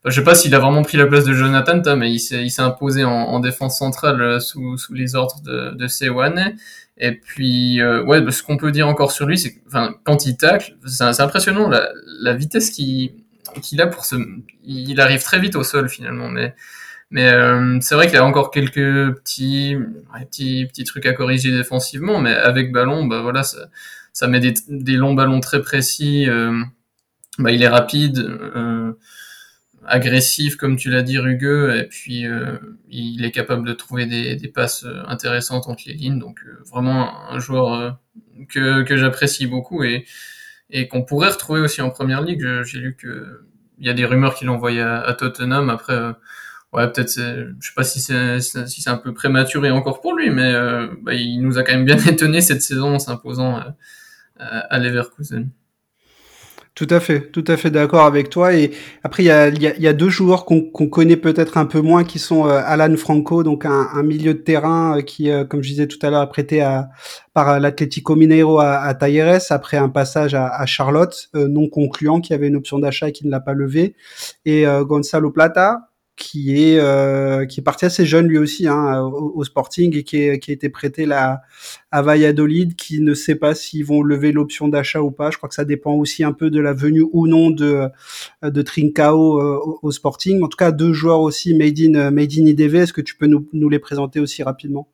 [0.05, 2.21] Bah, je sais pas s'il a vraiment pris la place de Jonathan Ta, mais il
[2.21, 6.55] s'est imposé en, en, défense centrale sous sous les ordres de de Sewane
[7.03, 9.95] et puis, euh, ouais, bah, ce qu'on peut dire encore sur lui, c'est que enfin,
[10.05, 11.89] quand il tacle, c'est impressionnant la,
[12.21, 13.15] la vitesse qu'il
[13.63, 14.17] qu'il a pour se.
[14.65, 16.55] Il arrive très vite au sol finalement, mais
[17.11, 17.31] Mais
[17.81, 19.77] c'est vrai qu'il a encore quelques petits,
[20.31, 23.69] petits, petits trucs à corriger défensivement, mais avec ballon, bah voilà, ça,
[24.13, 26.29] ça met des, longs ballons très précis.
[27.39, 28.25] bah, il est rapide
[29.91, 32.57] agressif, comme tu l'as dit, rugueux, et puis euh,
[32.89, 36.19] il est capable de trouver des, des, passes intéressantes entre les lignes.
[36.19, 37.91] Donc euh, vraiment un joueur euh,
[38.49, 40.07] que, que j'apprécie beaucoup et,
[40.73, 42.47] et qu'on pourrait retrouver aussi en première ligue.
[42.65, 43.45] J'ai lu que
[43.79, 45.71] il y a des rumeurs qu'il envoyé à, Tottenham.
[45.71, 45.99] Après,
[46.75, 50.53] ouais, peut-être, je sais pas si c'est un peu prématuré encore pour lui, mais
[51.03, 53.75] bah, il nous a quand même bien étonné cette saison en s'imposant à,
[54.39, 55.49] à Leverkusen.
[56.81, 58.55] Tout à fait, tout à fait d'accord avec toi.
[58.55, 58.71] Et
[59.05, 62.59] après, il y a, deux joueurs qu'on connaît peut-être un peu moins, qui sont euh,
[62.65, 66.09] Alan Franco, donc un, milieu de terrain euh, qui, euh, comme je disais tout à
[66.09, 66.67] l'heure, prêté
[67.35, 68.95] par l'Atlético Mineiro à, à
[69.51, 73.31] après un passage à, Charlotte non concluant, qui avait une option d'achat et qui ne
[73.31, 73.95] l'a pas levé.
[74.47, 75.90] Et Gonzalo Plata,
[76.21, 80.19] qui est euh, qui est parti assez jeune lui aussi hein, au, Sporting et qui,
[80.19, 81.41] est, qui a été prêté là
[81.91, 85.31] à Valladolid, qui ne sait pas s'ils vont lever l'option d'achat ou pas.
[85.31, 87.89] Je crois que ça dépend aussi un peu de la venue ou non de
[88.43, 90.43] de Trincao euh, au, Sporting.
[90.43, 92.81] En tout cas, deux joueurs aussi made in made in IDV.
[92.81, 94.89] Est-ce que tu peux nous, nous les présenter aussi rapidement?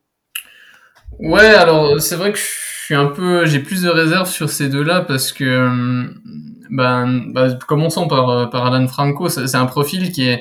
[1.18, 2.44] Ouais, alors c'est vrai que je
[2.84, 6.06] suis un peu, j'ai plus de réserves sur ces deux-là parce que
[6.70, 9.28] ben, ben commençons par par Alan Franco.
[9.28, 10.40] C'est un profil qui est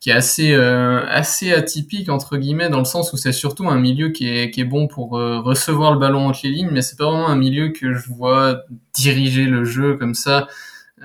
[0.00, 3.78] qui est assez euh, assez atypique entre guillemets dans le sens où c'est surtout un
[3.78, 6.80] milieu qui est qui est bon pour euh, recevoir le ballon entre les lignes mais
[6.80, 8.62] c'est pas vraiment un milieu que je vois
[8.94, 10.48] diriger le jeu comme ça.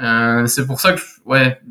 [0.01, 1.61] Euh, c'est pour ça que ouais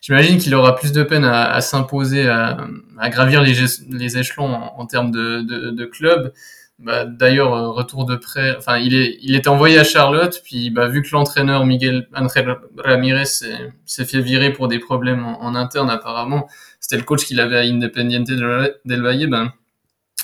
[0.00, 2.66] j'imagine qu'il aura plus de peine à, s'imposer à,
[2.98, 3.54] à, gravir les,
[3.90, 6.32] les échelons en, en termes de, de, de club
[6.78, 8.54] bah, d'ailleurs, euh, retour de prêt.
[8.58, 12.56] Enfin, il est, il est envoyé à Charlotte, puis bah, vu que l'entraîneur Miguel Angel
[12.76, 16.48] Ramirez s'est fait virer pour des problèmes en, interne apparemment,
[16.80, 19.26] c'était le coach qu'il avait à Independiente del Valle.
[19.28, 19.52] Ben,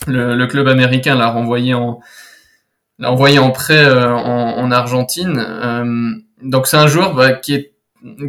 [0.07, 2.01] le, le club américain l'a renvoyé en,
[2.99, 5.39] l'a envoyé en prêt euh, en, en, Argentine.
[5.39, 7.72] Euh, donc c'est un joueur bah, qui est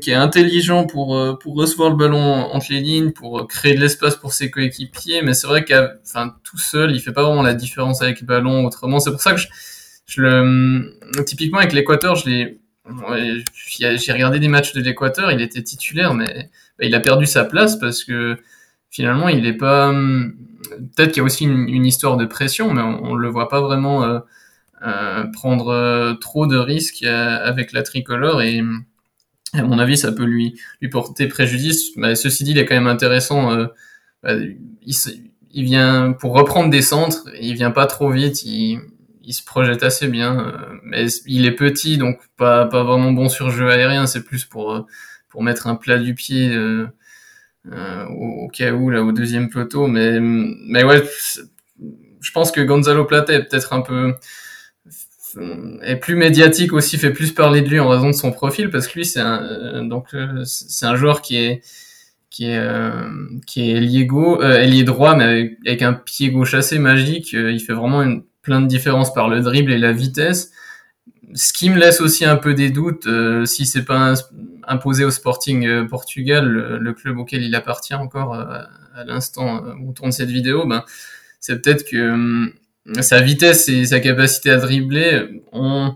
[0.02, 3.80] qui est intelligent pour euh, pour recevoir le ballon entre les lignes, pour créer de
[3.80, 7.42] l'espace pour ses coéquipiers, mais c'est vrai qu'à enfin tout seul, il fait pas vraiment
[7.42, 9.00] la différence avec le ballon autrement.
[9.00, 9.48] C'est pour ça que je,
[10.06, 12.60] je le typiquement avec l'Équateur, je l'ai
[13.68, 17.46] j'ai regardé des matchs de l'Équateur, il était titulaire, mais bah, il a perdu sa
[17.46, 18.38] place parce que
[18.90, 19.92] finalement, il est pas.
[20.96, 23.62] Peut-être qu'il y a aussi une, histoire de pression, mais on, on le voit pas
[23.62, 24.20] vraiment euh,
[24.86, 28.62] euh, prendre euh, trop de risques euh, avec la tricolore et
[29.54, 31.96] à mon avis, ça peut lui, lui porter préjudice.
[31.96, 33.52] Mais ceci dit, il est quand même intéressant.
[33.52, 33.68] Euh,
[34.24, 38.80] bah, il, vient pour reprendre des centres, il vient pas trop vite, il,
[39.30, 40.40] se projette assez bien.
[40.40, 44.08] Euh, mais il est petit, donc pas, pas vraiment bon sur jeu aérien.
[44.08, 44.82] C'est plus pour, euh,
[45.30, 46.58] pour mettre un plat du pied
[47.66, 49.88] au, au, cas où, là, au deuxième poteau.
[49.88, 51.04] Mais, mais ouais,
[52.22, 54.16] je pense que Gonzalo Plata est peut-être un peu
[55.82, 58.88] est plus médiatique aussi, fait plus parler de lui en raison de son profil, parce
[58.88, 61.62] que lui c'est un euh, donc euh, c'est un joueur qui est
[62.30, 63.10] qui est euh,
[63.46, 67.34] qui est ailier gauche, ailier droit, mais avec, un pied gauche assez magique.
[67.34, 70.52] il fait vraiment une, plein de différences par le dribble et la vitesse.
[71.36, 73.08] Ce qui me laisse aussi un peu des doutes
[73.46, 74.14] si c'est pas
[74.68, 80.12] imposé au Sporting Portugal, le, club auquel il appartient encore à l'instant où on tourne
[80.12, 80.84] cette vidéo, ben
[81.40, 82.52] c'est peut-être que
[83.02, 85.96] sa vitesse et sa capacité à dribbler ont,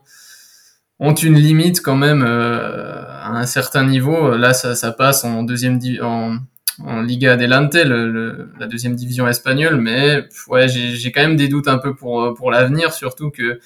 [0.99, 4.35] ont une limite quand même euh, à un certain niveau.
[4.37, 6.37] Là, ça, ça passe en deuxième en,
[6.79, 11.67] en Liga Adelante, le, la deuxième division espagnole, mais ouais, j'ai quand même des doutes
[11.67, 13.59] un peu pour pour l'avenir, surtout que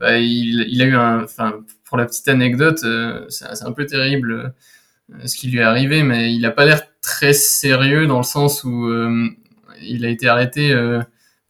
[0.00, 3.84] bah, il, il, a eu un, enfin, pour la petite anecdote, euh, c'est un peu
[3.84, 4.54] terrible
[5.12, 8.24] euh, ce qui lui est arrivé, mais il a pas l'air très sérieux dans le
[8.24, 9.28] sens où euh,
[9.82, 10.74] il a été arrêté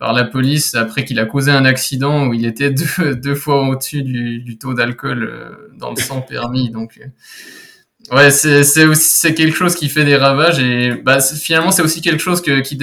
[0.00, 3.68] par la police après qu'il a causé un accident où il était deux, deux fois
[3.68, 6.70] au-dessus du, du, taux d'alcool euh, dans le sang permis.
[6.70, 12.00] Donc, euh, ouais, c'est quelque chose qui fait des ravages et bah finalement c'est aussi
[12.00, 12.78] quelque chose que qui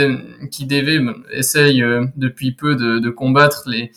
[0.52, 1.02] qui DV
[1.32, 3.92] essaye euh, depuis peu de, de combattre les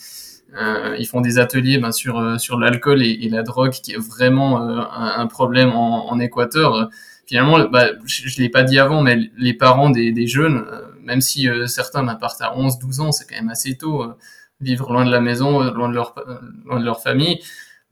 [0.61, 3.99] euh, ils font des ateliers ben, sur sur l'alcool et, et, la drogue qui est
[3.99, 6.91] vraiment un, un, problème en, en Équateur.
[7.31, 10.67] Finalement, bah, je, je l'ai pas dit avant, mais les parents des, des jeunes
[11.11, 14.17] même si euh, certains partent à 11, 12 ans, c'est quand même assez tôt, euh,
[14.61, 15.95] vivre loin de la maison, euh, loin de
[16.85, 17.41] leur, famille,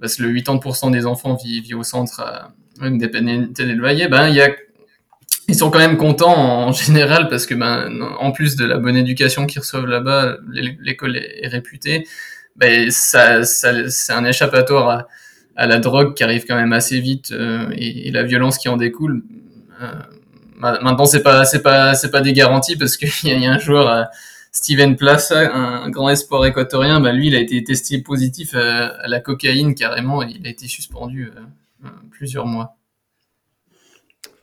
[0.01, 4.37] parce que le 80% des enfants vivent, au centre à Independiente del Valle, ben, il
[4.37, 4.51] y a
[5.51, 8.97] ils sont quand même contents en général parce que ben en plus de la bonne
[8.97, 12.07] éducation qu'ils reçoivent là-bas, l'école est, réputée.
[12.55, 15.09] Ben ça, ça c'est un échappatoire à,
[15.59, 17.33] à, la drogue qui arrive quand même assez vite
[17.75, 19.23] et, et, la violence qui en découle.
[19.83, 19.93] Euh,
[20.57, 23.11] maintenant c'est pas c'est pas c'est pas des garanties parce qu'il
[23.43, 24.09] y, a un joueur
[24.53, 29.21] Steven Plaza, un grand espoir équatorien, bah lui il a été testé positif à, la
[29.21, 31.31] cocaïne carrément et il a été suspendu
[32.11, 32.77] plusieurs mois.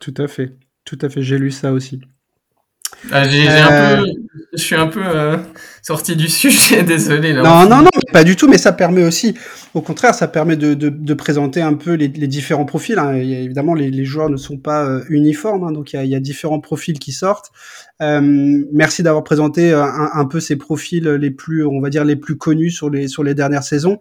[0.00, 2.00] Tout à fait, tout à fait, j'ai lu ça aussi.
[3.12, 4.04] Ah, euh,
[4.52, 5.36] je suis un peu euh,
[5.82, 7.32] sorti du sujet, désolé.
[7.32, 9.34] non, non, non, pas du tout, mais ça permet aussi,
[9.74, 12.98] au contraire, ça permet de, de, de présenter un peu les, les différents profils.
[12.98, 13.14] Hein.
[13.14, 16.20] évidemment, les, les, joueurs ne sont pas euh, uniformes, hein, donc il y y a,
[16.20, 17.52] différents profils qui sortent.
[18.02, 22.16] Euh, merci d'avoir présenté un, un, peu ces profils les plus, on va dire, les
[22.16, 24.00] plus connus sur les, sur les dernières saisons.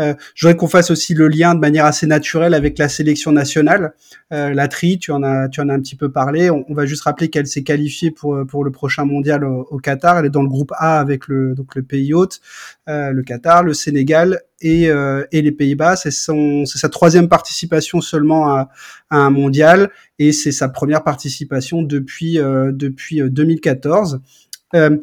[0.00, 3.32] Euh, je voudrais qu'on fasse aussi le lien de manière assez naturelle avec la sélection
[3.32, 3.94] nationale.
[4.30, 6.50] la tri, tu en as, tu en as un petit peu parlé.
[6.50, 10.18] On, va juste rappeler qu'elle s'est qualifiée pour, pour le prochain mondial au, au, Qatar.
[10.18, 12.40] Elle est dans le groupe A avec le, donc le pays hôte,
[12.86, 15.96] le Qatar le Sénégal et, euh, et les Pays-Bas.
[15.96, 18.68] C'est sa troisième participation seulement à,
[19.10, 24.20] un mondial et c'est sa première participation depuis euh, depuis 2014.
[24.74, 24.96] Euh,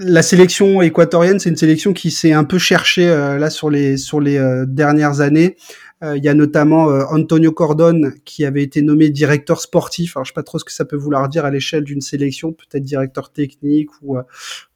[0.00, 4.20] la sélection équatorienne, c'est une sélection qui s'est un peu cherchée là sur les sur
[4.20, 5.56] les dernières années.
[6.02, 10.16] Euh, il y a notamment euh, Antonio Cordon qui avait été nommé directeur sportif.
[10.16, 12.52] Alors je sais pas trop ce que ça peut vouloir dire à l'échelle d'une sélection,
[12.52, 14.22] peut-être directeur technique ou, euh,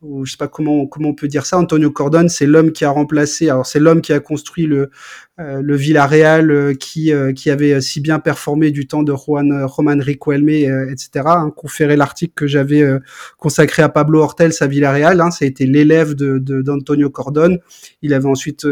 [0.03, 1.59] ou je sais pas comment comment on peut dire ça.
[1.59, 3.51] Antonio Cordon, c'est l'homme qui a remplacé.
[3.51, 4.91] Alors c'est l'homme qui a construit le
[5.39, 11.27] le Villarreal qui qui avait si bien performé du temps de Juan Roman Riquelme, etc.
[11.27, 12.83] Hein, conféré l'article que j'avais
[13.37, 15.21] consacré à Pablo Hortel à Villarreal.
[15.21, 17.59] Hein, ça a été l'élève de d'Antonio Cordon.
[18.01, 18.67] Il avait ensuite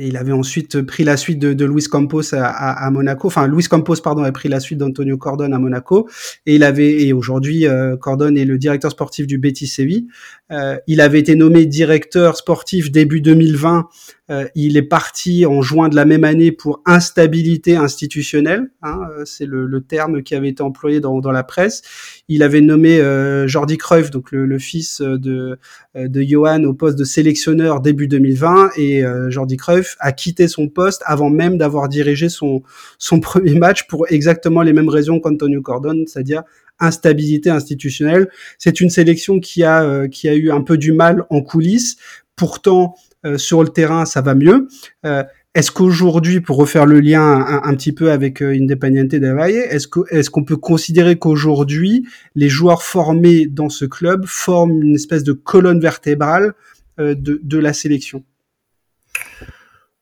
[0.00, 3.28] il avait ensuite pris la suite de, de Luis Campos à, à, Monaco.
[3.28, 6.08] Enfin, Luis Campos, pardon, a pris la suite d'Antonio Cordon à Monaco.
[6.46, 10.06] Et il avait, et aujourd'hui, euh, Cordon est le directeur sportif du Betis Séville.
[10.50, 13.88] Euh, il avait été nommé directeur sportif début 2020.
[14.30, 18.70] Euh, il est parti en juin de la même année pour instabilité institutionnelle.
[18.82, 21.82] Hein, euh, c'est le, le, terme qui avait été employé dans, dans la presse.
[22.28, 25.58] Il avait nommé euh, Jordi Cruyff, donc le, le fils de,
[25.94, 28.70] de Johan, au poste de sélectionneur début 2020.
[28.78, 32.62] Et Jordi Cruyff a quitté son poste avant même d'avoir dirigé son,
[32.98, 36.42] son premier match pour exactement les mêmes raisons qu'Antonio Cordon, c'est-à-dire
[36.80, 38.28] instabilité institutionnelle.
[38.58, 41.96] C'est une sélection qui a euh, qui a eu un peu du mal en coulisses.
[42.36, 44.68] Pourtant, euh, sur le terrain, ça va mieux.
[45.04, 45.22] Euh,
[45.54, 50.00] est-ce qu'aujourd'hui, pour refaire le lien un, petit peu avec Independiente de Valle, est-ce que
[50.10, 52.04] est-ce qu'on peut considérer qu'aujourd'hui,
[52.34, 56.54] les joueurs formés dans ce club forment une espèce de colonne vertébrale
[56.98, 58.24] de, de la sélection?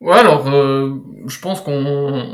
[0.03, 0.97] Ouais, alors euh,
[1.29, 1.73] je pense qu'on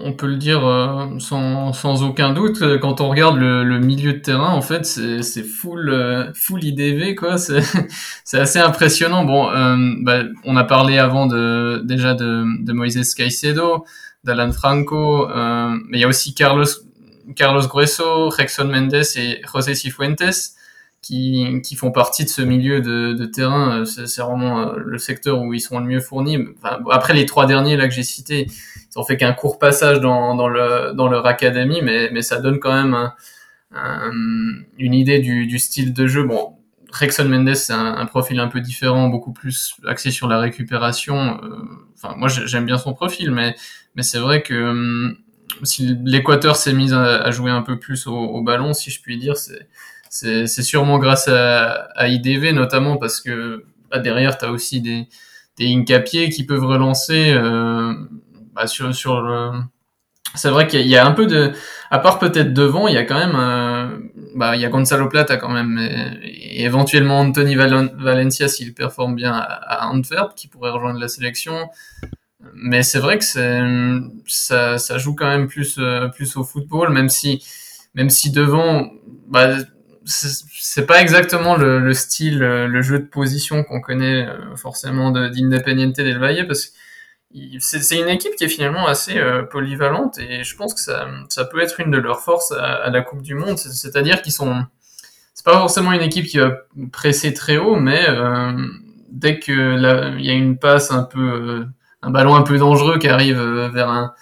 [0.03, 2.63] on peut le dire euh, sans, sans aucun doute.
[2.81, 7.15] Quand on regarde le, le milieu de terrain, en fait, c'est, full euh, full IDV
[7.15, 7.37] quoi.
[8.25, 9.25] C'est, assez impressionnant.
[9.27, 9.51] Bon,
[10.03, 13.85] bah, on a parlé avant de déjà de, de Moises Caicedo,
[14.25, 16.65] d'Alan Franco, mais il y a aussi Carlos
[17.37, 20.55] Carlos Grueso, Rexon Mendes et José Cifuentes
[21.03, 23.81] qui, qui font partie de ce milieu de, de terrain.
[23.81, 26.39] Euh, c'est vraiment euh, le secteur où ils sont le mieux fournis.
[26.91, 30.35] Après les trois derniers là que j'ai cités, ils ont fait qu'un court passage dans,
[30.35, 32.95] dans, le, dans leur académie, mais, mais ça donne quand même
[33.75, 34.11] un,
[34.79, 36.25] une idée du, du, style de jeu.
[36.25, 36.57] Bon,
[36.91, 41.39] Rexon Mendes, c'est un, un, profil un peu différent, beaucoup plus axé sur la récupération.
[41.43, 41.57] Euh,
[41.95, 43.55] enfin, moi, j'aime bien son profil, mais,
[43.95, 45.17] mais c'est vrai que hum,
[45.63, 49.01] si l'Équateur s'est mis à, à, jouer un peu plus au, au ballon, si je
[49.03, 49.69] puis dire, c'est
[50.11, 55.09] c'est sûrement grâce à, à, IDV notamment parce que bah, derrière tu as aussi des,
[55.59, 57.93] des incapiers qui peuvent relancer euh,
[58.55, 59.61] bah, sur, sur le...
[60.35, 61.53] C'est vrai qu'il y, a un peu de...
[61.91, 63.35] À part peut-être devant, il y a quand même...
[63.35, 63.99] Euh,
[64.37, 69.33] bah, il y a Gonzalo Plata quand même, et, éventuellement Anthony Valencia s'il performe bien
[69.33, 71.71] à, à, Antwerp, qui pourrait rejoindre la sélection.
[72.55, 73.25] Mais c'est vrai que
[74.27, 77.43] ça, ça joue quand même plus, euh, plus au football, même si,
[77.95, 78.91] même si devant...
[79.29, 79.57] Bah,
[80.09, 85.11] c'est pas exactement le, le, style, euh, le jeu de position qu'on connaît euh, forcément
[85.11, 86.73] d'Independiente del Valle parce que
[87.61, 91.45] c'est une équipe qui est finalement assez euh, polyvalente et je pense que ça, ça,
[91.45, 94.65] peut être une de leurs forces à, la Coupe du Monde, c'est-à-dire qu'ils sont,
[95.35, 96.53] c'est pas forcément une équipe qui va
[96.91, 98.07] presser très haut, mais
[99.11, 101.67] dès que il y a une passe un peu,
[102.01, 103.39] un ballon un peu dangereux qui arrive
[103.75, 104.15] vers un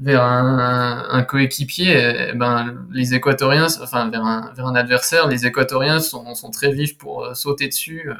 [0.00, 5.46] vers un, un coéquipier, eh ben, les Équatoriens, enfin vers un, vers un adversaire, les
[5.46, 8.14] Équatoriens sont, sont très vifs pour euh, sauter dessus, euh,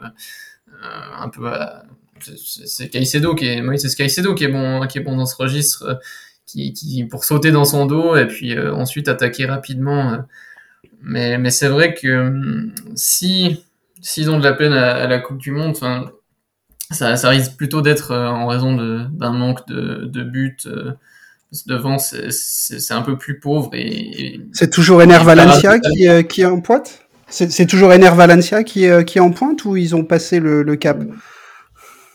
[0.84, 1.50] euh, un peu.
[2.20, 6.00] c'est Caicedo qui est, c'est Caicedo qui est bon, qui est bon dans ce registre,
[6.46, 10.18] qui, qui pour sauter dans son dos et puis ensuite attaquer rapidement.
[11.02, 13.64] mais mais c'est vrai que si
[14.02, 15.76] s'ils ont de la peine à, à la Coupe du Monde,
[16.90, 20.58] ça, ça risque plutôt d'être en raison d'un manque de, de buts
[21.66, 23.70] devant, c'est un peu plus pauvre.
[23.74, 27.02] et, C'est toujours Ener Valencia qui, qui est en pointe?
[27.28, 30.76] C'est toujours Ener Valencia qui, qui est en pointe ou ils ont passé le, le
[30.76, 31.02] cap?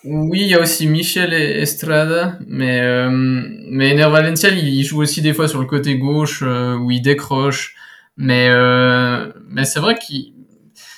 [0.07, 5.23] Oui, il y a aussi Michel Estrada, mais euh, mais Ener Valencia, il joue aussi
[5.23, 7.73] des fois sur le côté gauche euh, où il décroche,
[8.15, 10.33] mais euh, mais c'est vrai qu'il,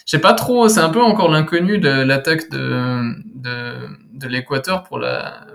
[0.06, 4.84] je sais pas trop, c'est un peu encore l'inconnu de l'attaque de de, de l'Équateur
[4.84, 5.48] pour la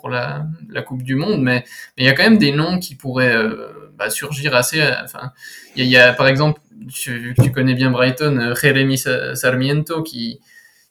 [0.00, 1.64] pour la, la Coupe du Monde, mais
[1.96, 4.82] il y a quand même des noms qui pourraient euh, bah, surgir assez.
[5.04, 5.32] Enfin,
[5.76, 6.60] il y, y, a par exemple,
[6.92, 10.40] tu, tu connais bien Brighton, Jeremy Sarmiento qui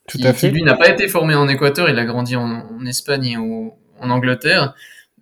[0.09, 3.25] qui, qui, lui n'a pas été formé en Équateur, il a grandi en, en Espagne
[3.25, 4.73] et au, en Angleterre,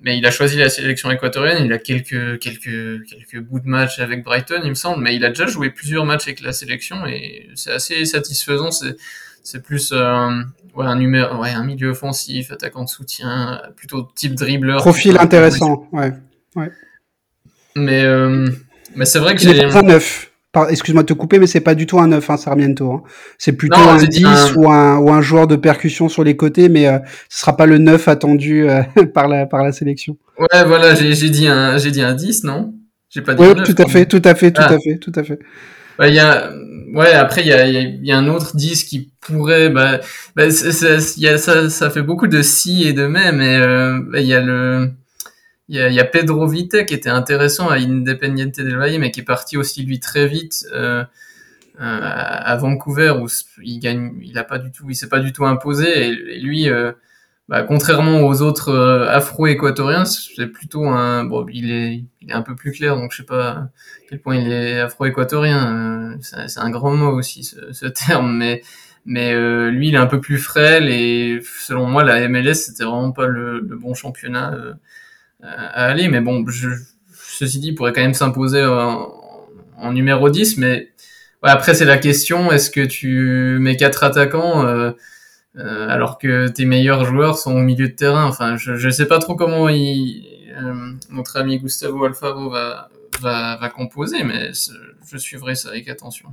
[0.01, 3.99] mais il a choisi la sélection équatorienne, il a quelques, quelques, quelques bouts de match
[3.99, 7.05] avec Brighton, il me semble, mais il a déjà joué plusieurs matchs avec la sélection
[7.05, 8.69] et c'est assez satisfaisant,
[9.47, 10.29] c'est, plus euh,
[10.75, 10.99] ouais, un,
[11.39, 14.77] ouais, un milieu offensif, attaquant de soutien, plutôt type dribbleur.
[14.79, 16.13] Profil intéressant, ouais.
[16.55, 16.71] ouais.
[17.75, 18.49] Mais, euh,
[18.95, 19.65] mais c'est vrai que j'ai...
[19.83, 20.31] neuf
[20.69, 22.91] excuse-moi de te couper, mais c'est pas du tout un 9, hein, Sarmiento.
[22.91, 23.03] Hein.
[23.37, 24.25] C'est plutôt un 10
[24.55, 27.65] ou, un, ou un joueur de percussion sur les côtés, mais euh, ce sera pas
[27.65, 28.81] le 9 attendu euh,
[29.13, 30.17] par, la, par la sélection.
[30.39, 32.73] Ouais, voilà, j'ai dit, un, dit un 10, non?
[33.09, 35.23] J'ai pas dit ouais, tout, à fait, tout à fait, tout à fait, tout à
[35.23, 35.39] fait,
[36.05, 36.51] y a,
[36.93, 39.69] ouais, après, il y a, y a, un autre 10 qui pourrait...
[39.69, 39.99] Bah,
[40.35, 44.25] bah y a, ça, ça fait beaucoup de si et de mais, mais euh, il
[44.25, 44.91] y a le
[45.69, 49.23] il y, a, Pedro Vite qui était intéressant à Independiente del Valle, mais qui est
[49.23, 51.03] parti aussi lui très vite euh,
[51.81, 53.27] euh, à Vancouver où
[53.61, 56.69] il gagne, il a pas du tout, il s'est pas du tout imposé lui,
[57.49, 62.41] bah, contrairement aux autres euh, Afro-équatoriens, c'est plutôt un, bon, il est, il est un
[62.41, 63.69] peu plus clair, donc je sais pas à
[64.09, 66.11] quel point il est Afro-équatorien.
[66.13, 68.61] Euh, c'est un grand mot aussi ce, ce terme, mais
[69.05, 72.83] mais euh, lui il est un peu plus frêle et selon moi la MLS c'était
[72.83, 74.73] vraiment pas le, le bon championnat euh,
[75.41, 76.09] à aller.
[76.09, 76.67] Mais bon, je,
[77.13, 79.09] ceci dit, il pourrait quand même s'imposer en,
[79.77, 80.57] en, numéro 10.
[80.57, 80.89] Mais
[81.43, 84.65] ouais, après, c'est la question est-ce que tu mets quatre attaquants
[85.57, 89.07] euh, alors que tes meilleurs joueurs sont au milieu de terrain Enfin, je ne sais
[89.07, 90.25] pas trop comment il,
[90.57, 92.89] euh, notre ami Gustavo Alfaro va,
[93.19, 96.29] va, va composer, mais je suivrai ça avec attention.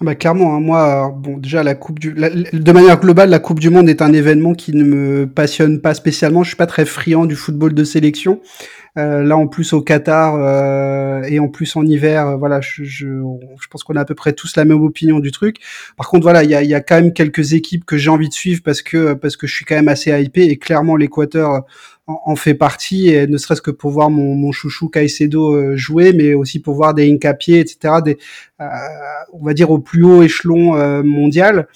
[0.00, 3.60] Ah bah clairement, hein, moi, bon, déjà la Coupe du, de manière globale, la Coupe
[3.60, 6.42] du Monde est un événement qui ne me passionne pas spécialement.
[6.42, 8.40] Je suis pas très friand du football de sélection.
[8.98, 12.84] Euh, là, en plus au Qatar euh, et en plus en hiver, euh, voilà, je,
[12.84, 15.58] je, je pense qu'on a à peu près tous la même opinion du truc.
[15.96, 18.28] Par contre, voilà, il y a, y a quand même quelques équipes que j'ai envie
[18.28, 21.64] de suivre parce que parce que je suis quand même assez hypé et clairement l'Équateur
[22.06, 26.12] en, fait partie, et ne serait-ce que pour voir mon, mon chouchou Caicedo euh, jouer,
[26.12, 28.18] mais aussi pour voir des Incapié, etc., des,
[28.60, 28.64] euh,
[29.32, 31.66] on va dire au plus haut échelon euh, mondial.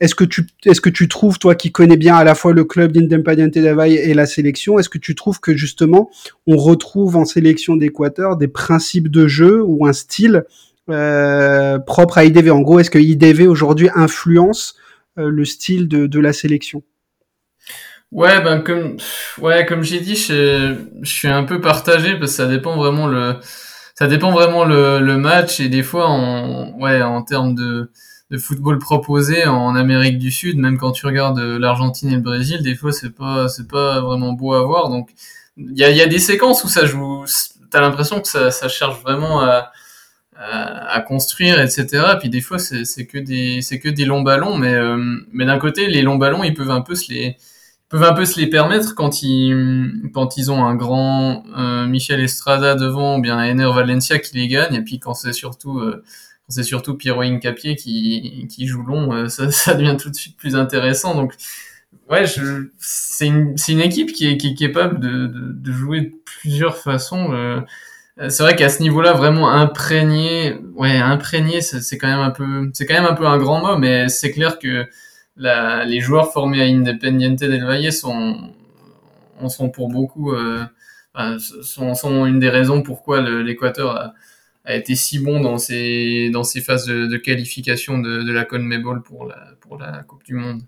[0.00, 2.64] est-ce que tu, est-ce que tu trouves, toi qui connais bien à la fois le
[2.64, 6.10] club d'Independiente del Valle et la sélection, est-ce que tu trouves que justement
[6.46, 10.44] on retrouve en sélection d'Équateur des principes de jeu ou un style
[10.86, 14.76] propre à IDV En gros, est-ce que IDV aujourd'hui influence
[15.16, 16.82] le style de, de la sélection?
[18.14, 18.96] Ouais, ben comme
[19.38, 23.08] ouais, comme j'ai dit, je, je, suis un peu partagé parce que ça dépend vraiment
[23.08, 23.34] le
[23.96, 27.90] ça dépend vraiment le, le match et des fois en ouais, en termes de
[28.30, 32.62] de football proposé en Amérique du Sud, même quand tu regardes l'Argentine et le Brésil,
[32.62, 34.90] des fois c'est pas c'est pas vraiment beau à voir.
[34.90, 35.10] Donc
[35.56, 37.24] il y a, y a des séquences où ça joue,
[37.70, 39.72] t'as l'impression que ça, ça cherche vraiment à,
[40.36, 42.16] à, à construire, etc.
[42.20, 44.98] Puis des fois c'est que des c'est que des longs ballons, mais euh,
[45.32, 47.36] mais d'un côté les longs ballons ils peuvent un peu se les
[47.94, 52.18] peuvent un peu se les permettre quand ils quand ils ont un grand euh, Michel
[52.18, 54.74] Estrada devant ou bien Ener Valencia qui les gagne.
[54.74, 56.02] Et puis quand c'est surtout euh,
[56.48, 60.36] c'est surtout Piero Incapié qui qui joue long euh, ça, ça devient tout de suite
[60.36, 61.14] plus intéressant.
[61.14, 61.34] Donc
[62.10, 62.24] ouais
[62.78, 66.76] c'est une une équipe qui est qui est capable de de, de jouer de plusieurs
[66.76, 67.60] façons euh,
[68.28, 72.86] c'est vrai qu'à ce niveau-là vraiment imprégné ouais imprégné c'est quand même un peu c'est
[72.86, 74.88] quand même un peu un grand mot mais c'est clair que
[75.36, 78.52] la, les joueurs formés à Independiente del Valle sont,
[79.40, 80.64] en sont pour beaucoup, euh,
[81.38, 84.14] sont, sont, une des raisons pourquoi l'Équateur a,
[84.64, 88.44] a, été si bon dans ces, dans ces phases de, de qualification de, de, la
[88.44, 90.62] CONMEBOL pour la, pour la Coupe du Monde.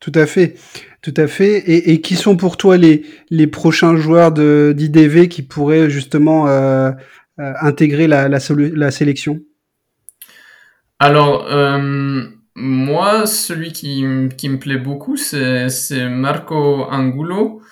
[0.00, 0.56] Tout à fait,
[1.02, 1.58] tout à fait.
[1.58, 6.90] Et, et qui sont pour toi les, les prochains joueurs d'IDV qui pourraient justement euh,
[7.40, 9.40] euh, intégrer la, la, la, sélection?
[10.98, 11.46] Alors,
[12.56, 14.04] moi, celui qui,
[14.36, 15.68] qui me plaît beaucoup, c'est
[16.08, 17.62] Marco Angulo,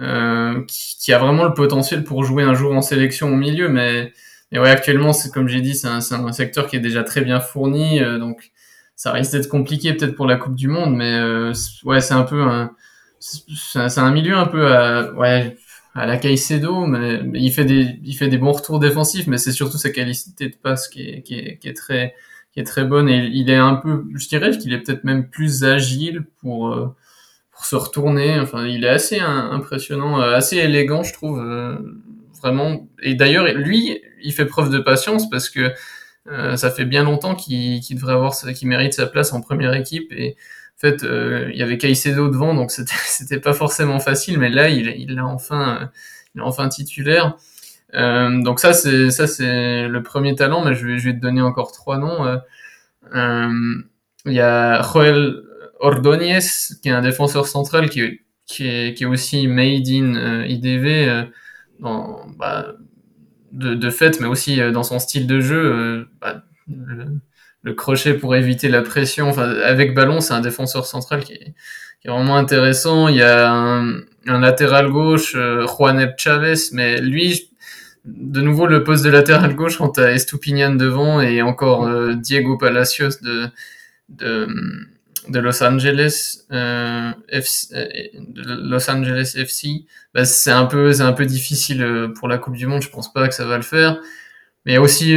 [0.00, 3.68] euh, qui, qui, a vraiment le potentiel pour jouer un jour en sélection au milieu,
[3.68, 4.12] mais,
[4.50, 7.20] mais ouais, actuellement, c'est comme j'ai dit, c'est un, un, secteur qui est déjà très
[7.20, 8.50] bien fourni, euh, donc
[8.96, 11.52] ça risque d'être compliqué peut-être pour la Coupe du Monde, mais euh,
[11.84, 12.74] ouais, c'est un peu un,
[13.18, 15.56] c'est un milieu un peu à, ouais,
[15.94, 19.52] à la Caicedo, mais il fait des, il fait des bons retours défensifs, mais c'est
[19.52, 22.14] surtout sa qualité de passe qui est, qui est, qui est très,
[22.52, 25.28] qui est très bonne et il est un peu, je dirais qu'il est peut-être même
[25.28, 26.94] plus agile pour, euh,
[27.52, 28.38] pour se retourner.
[28.40, 31.76] Enfin, il est assez impressionnant, euh, assez élégant, je trouve, euh,
[32.40, 32.88] vraiment.
[33.02, 35.72] Et d'ailleurs, lui, il fait preuve de patience parce que
[36.54, 40.36] ça fait bien longtemps qu'il devrait avoir, qu'il mérite sa place en première équipe et
[40.76, 44.94] en fait, il y avait Caicedo devant, donc c'était pas forcément facile, mais là, il
[44.98, 45.90] il est enfin
[46.34, 47.36] il est enfin titulaire.
[47.94, 51.20] Euh, donc ça c'est ça c'est le premier talent, mais je vais je vais te
[51.20, 52.24] donner encore trois noms.
[52.26, 52.36] Euh,
[53.14, 53.82] euh
[54.26, 55.42] il y a Joel
[55.80, 56.40] Ordóñez
[56.82, 61.26] qui est un défenseur central qui qui est qui est aussi made in IDV
[61.80, 62.66] bah,
[63.52, 66.06] de, de fait, mais aussi dans son style de jeu.
[66.20, 66.42] Bah,
[67.62, 69.28] le, crochet pour éviter la pression.
[69.28, 71.54] Enfin, avec ballon, c'est un défenseur central qui est,
[72.06, 73.08] vraiment intéressant.
[73.08, 77.49] Il y a un, latéral gauche, euh, Juanet Chavez, mais lui,
[78.04, 82.56] de nouveau, le poste de latéral gauche quand t'as Estupinian devant et encore euh, Diego
[82.56, 83.48] Palacios de,
[84.08, 84.48] de,
[85.28, 87.86] de Los Angeles, euh, FC, euh,
[88.28, 89.84] de Los Angeles FC,
[90.14, 92.82] bah, c'est un peu, c'est un peu difficile pour la Coupe du Monde.
[92.82, 94.00] Je pense pas que ça va le faire.
[94.64, 95.16] Mais y a aussi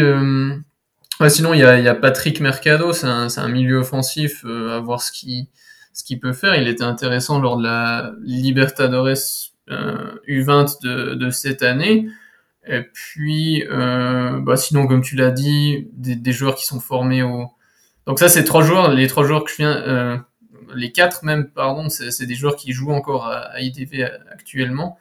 [1.30, 5.48] sinon, il y a, Patrick Mercado, c'est un, milieu offensif, à voir ce qu'il
[5.94, 6.56] ce qu'il peut faire.
[6.56, 9.16] Il était intéressant lors de la Libertadores
[9.70, 12.08] U20 euh, de, cette année.
[12.68, 17.48] Et puis, euh, bah sinon, comme tu l'as dit, des, joueurs qui sont formés au.
[18.06, 18.92] Donc ça, c'est trois joueurs.
[18.92, 20.26] Les trois joueurs que je viens,
[20.76, 24.98] les quatre même, pardon, c'est des joueurs qui jouent encore à, IDV actuellement.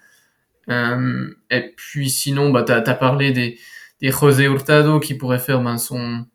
[0.68, 3.58] et puis sinon, bah t'as as parlé des
[4.02, 6.26] et José Hurtado qui pourrait faire ben, son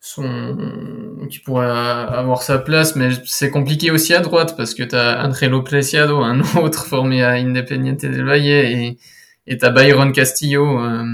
[0.00, 5.26] son qui pourrait avoir sa place mais c'est compliqué aussi à droite parce que t'as
[5.26, 8.98] Angelo Preciado un autre formé à Independiente del Valle et
[9.46, 11.04] et t'as Byron Castillo euh,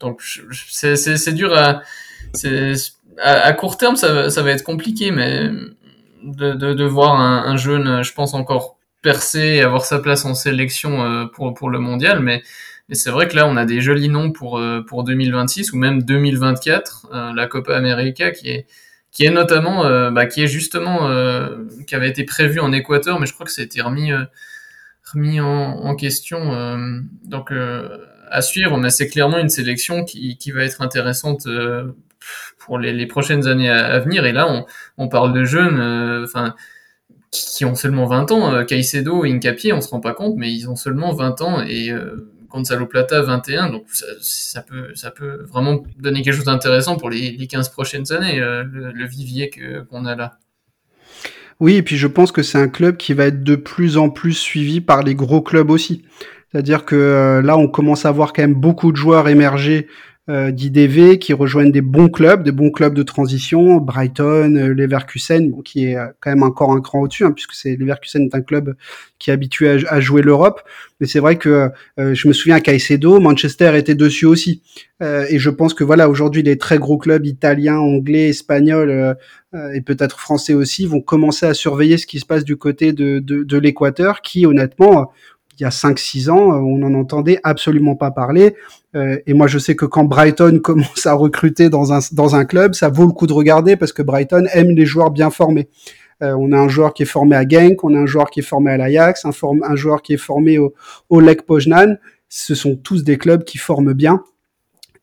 [0.00, 1.82] donc c'est dur à
[2.34, 2.74] c'est
[3.20, 5.50] à, court terme ça, ça va être compliqué mais
[6.22, 10.24] de, de, de voir un, un, jeune je pense encore percer et avoir sa place
[10.24, 12.20] en sélection euh, pour pour le mondial.
[12.20, 12.42] Mais
[12.90, 15.76] et c'est vrai que là, on a des jolis noms pour, euh, pour 2026 ou
[15.76, 18.66] même 2024, euh, la Copa América qui est,
[19.12, 21.08] qui est notamment, euh, bah, qui est justement,
[21.86, 24.10] qui avait été prévu en Équateur, mais je crois que ça a été remis,
[25.12, 26.98] remis en, question.
[27.24, 27.52] donc,
[28.30, 31.46] à suivre, mais c'est clairement une sélection qui, qui va être intéressante
[32.58, 34.26] pour les, les, prochaines années à, venir.
[34.26, 36.26] Et là, on, on parle de jeunes,
[37.30, 38.64] qui, ont seulement 20 ans.
[38.64, 41.92] Caicedo et Incapié, on se rend pas compte, mais ils ont seulement 20 ans et
[42.48, 43.84] Gonzalo Plata 21, donc
[44.20, 48.40] ça, peut, ça peut vraiment donner quelque chose d'intéressant pour les, les 15 prochaines années,
[48.40, 49.50] euh, le, vivier
[49.90, 50.38] qu'on a là.
[51.60, 54.10] Oui, et puis je pense que c'est un club qui va être de plus en
[54.10, 56.04] plus suivi par les gros clubs aussi.
[56.50, 59.88] C'est-à-dire que euh, là, on commence à voir quand même beaucoup de joueurs émerger
[60.28, 65.62] d'IDV qui rejoignent des bons clubs, des bons clubs de transition, Brighton, euh, Leverkusen, bon,
[65.62, 68.42] qui est euh, quand même encore un cran au-dessus, hein, puisque c'est Leverkusen est un
[68.42, 68.76] club
[69.18, 70.60] qui est habitué à, jouer l'Europe.
[71.00, 74.62] Mais c'est vrai que je me souviens à Manchester était dessus aussi.
[75.00, 79.16] et je pense que voilà, aujourd'hui, les très gros clubs italiens, anglais, espagnols
[79.74, 83.18] et peut-être français aussi vont commencer à surveiller ce qui se passe du côté de,
[83.18, 85.10] de, de l'Équateur, qui honnêtement
[85.58, 88.54] il y a 5-6 ans, euh, on n'en entendait absolument pas parler.
[88.94, 92.44] Euh, et moi, je sais que quand Brighton commence à recruter dans un, dans un
[92.44, 95.68] club, ça vaut le coup de regarder parce que Brighton aime les joueurs bien formés.
[96.22, 98.40] Euh, on a un joueur qui est formé à Genk, on a un joueur qui
[98.40, 99.30] est formé à l'Ajax, un,
[99.62, 100.74] un joueur qui est formé au,
[101.08, 101.40] au Lech.
[102.28, 104.22] Ce sont tous des clubs qui forment bien.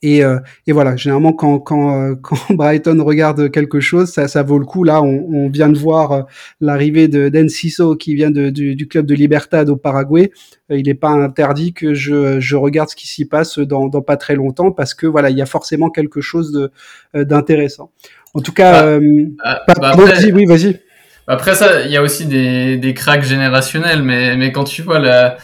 [0.05, 0.37] Et, euh,
[0.67, 4.65] et, voilà, généralement quand, quand, euh, quand, Brighton regarde quelque chose, ça, ça vaut le
[4.65, 4.83] coup.
[4.83, 6.21] Là, on, on vient de voir euh,
[6.61, 10.31] l'arrivée de d'Enciso qui vient de, du, du, club de Libertad au Paraguay.
[10.69, 14.15] il n'est pas interdit que je, je regarde ce qui s'y passe dans, dans, pas
[14.15, 16.69] très longtemps parce que voilà, il y a forcément quelque chose
[17.15, 17.91] d'intéressant.
[18.35, 18.99] En tout cas,
[19.43, 20.81] ah, ah, bah après, oui, vas-y.
[21.27, 24.99] Après ça, il y a aussi des, des cracks générationnels, mais, mais quand tu vois
[24.99, 25.37] la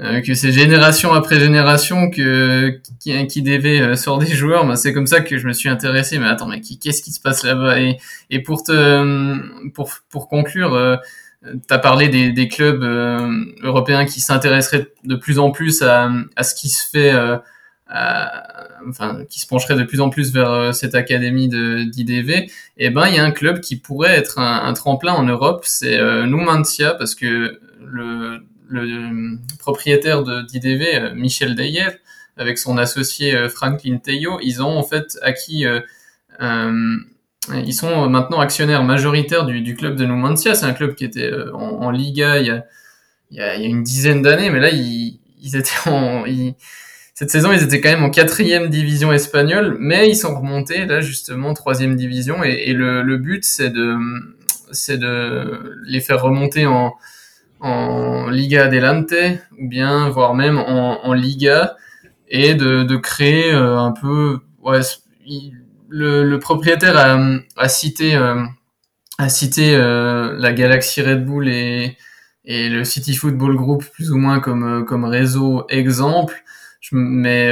[0.00, 4.92] euh, que c'est génération après génération que qui, qui euh, sort des joueurs, bah, c'est
[4.92, 6.18] comme ça que je me suis intéressé.
[6.18, 7.80] Mais attends, mais qu'est-ce qui se passe là-bas?
[7.80, 7.98] Et,
[8.30, 10.96] et pour te pour pour conclure, euh,
[11.44, 16.10] tu as parlé des, des clubs euh, européens qui s'intéresseraient de plus en plus à,
[16.34, 17.12] à ce qui se fait,
[17.86, 22.30] à, enfin qui se pencherait de plus en plus vers cette académie d'IDV.
[22.30, 25.22] Et eh ben il y a un club qui pourrait être un, un tremplin en
[25.22, 31.88] Europe, c'est Numancia parce que le le propriétaire de d'IDV, euh, Michel Deyer,
[32.36, 35.80] avec son associé euh, Franklin Teyo, ils ont en fait acquis euh,
[37.52, 40.54] ils sont maintenant actionnaires majoritaires du, club de Numancia.
[40.54, 42.62] C'est un club qui était en, Liga il
[43.30, 46.24] y, a, une dizaine d'années, mais là, ils, ils étaient en,
[47.12, 51.02] cette saison, ils étaient quand même en quatrième division espagnole, mais ils sont remontés là
[51.02, 53.96] justement troisième division, et, le, le, but c'est de,
[54.72, 56.94] c'est de les faire remonter en,
[57.60, 59.14] en Liga Adelante,
[59.58, 61.76] ou bien voire même en, Liga,
[62.28, 64.80] et de, créer euh, un peu, ouais,
[65.88, 66.96] le, propriétaire
[67.56, 68.42] a, cité, euh,
[69.18, 69.28] a
[69.58, 71.96] euh, la Galaxy Red Bull et
[72.46, 76.44] et le City Football Group plus ou moins comme réseau exemple.
[76.80, 77.50] Je, mais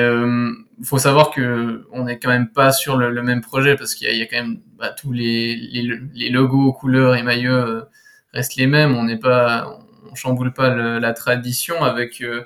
[0.85, 4.23] faut savoir que on n'est quand même pas sur le, même projet parce qu'il y,
[4.23, 7.85] a quand même bah, tous les, logos, couleurs et maillots
[8.33, 8.95] restent les mêmes.
[8.95, 9.79] On n'est pas,
[10.13, 12.43] on chamboule pas la tradition avec euh,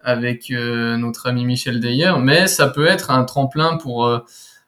[0.00, 4.08] avec notre ami Michel Deyer, mais ça peut être un tremplin pour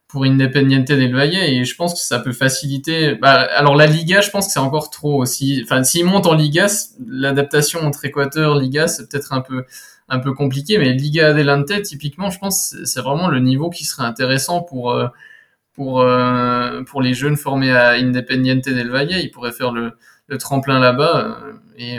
[0.08, 3.14] pour Independiente del Valle et je pense que ça peut faciliter.
[3.14, 5.60] Bah, alors la Liga, je pense que c'est encore trop aussi.
[5.62, 6.66] Enfin, s'ils montent en Liga,
[7.06, 9.64] l'adaptation entre Équateur Liga, c'est peut-être un peu
[10.08, 14.04] un peu compliqué, mais Liga Adelante, typiquement, je pense c'est vraiment le niveau qui serait
[14.06, 15.08] intéressant pour euh,
[15.74, 19.10] pour euh, pour les jeunes formés à Independiente del Valle.
[19.12, 19.92] Ils pourraient faire le,
[20.28, 21.98] le tremplin là-bas euh, et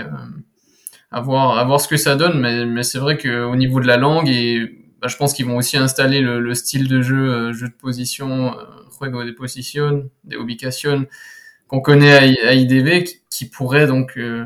[1.12, 2.40] avoir avoir ce que ça donne.
[2.40, 5.58] Mais mais c'est vrai qu'au niveau de la langue et bah, je pense qu'ils vont
[5.58, 8.64] aussi installer le, le style de jeu, euh, jeu de position, euh,
[8.98, 11.08] juego de position, de
[11.68, 12.14] qu'on connaît
[12.46, 14.46] à, IDV, qui, pourrait donc euh,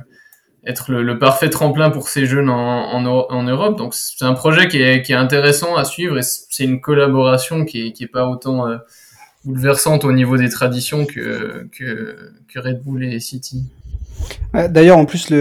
[0.65, 3.77] être le, parfait tremplin pour ces jeunes en, en, en Europe.
[3.77, 7.65] Donc c'est un projet qui est, qui est, intéressant à suivre et c'est une collaboration
[7.65, 8.77] qui est, qui est pas autant euh,
[9.45, 12.15] bouleversante au niveau des traditions que, que,
[12.47, 13.65] que Red Bull et City.
[14.53, 15.33] D'ailleurs, en plus,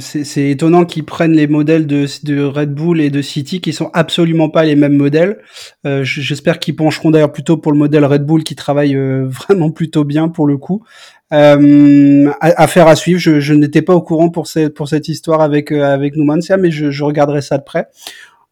[0.00, 3.90] c'est étonnant qu'ils prennent les modèles de, de, Red Bull et de City qui sont
[3.94, 5.38] absolument pas les mêmes modèles.
[5.86, 9.70] Euh, J'espère qu'ils pencheront d'ailleurs plutôt pour le modèle Red Bull qui travaille euh, vraiment
[9.70, 10.84] plutôt bien pour le coup.
[11.32, 13.20] Euh, affaire à suivre.
[13.20, 16.56] Je, je n'étais pas au courant pour, cette, pour cette histoire avec euh, avec Numancia,
[16.56, 17.88] mais je, je, regarderai ça de près.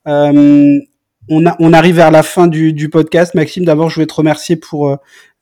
[0.06, 0.78] Euh,
[1.28, 3.34] on, a, on arrive vers la fin du, du podcast.
[3.34, 4.96] Maxime, d'abord, je voulais te remercier pour euh,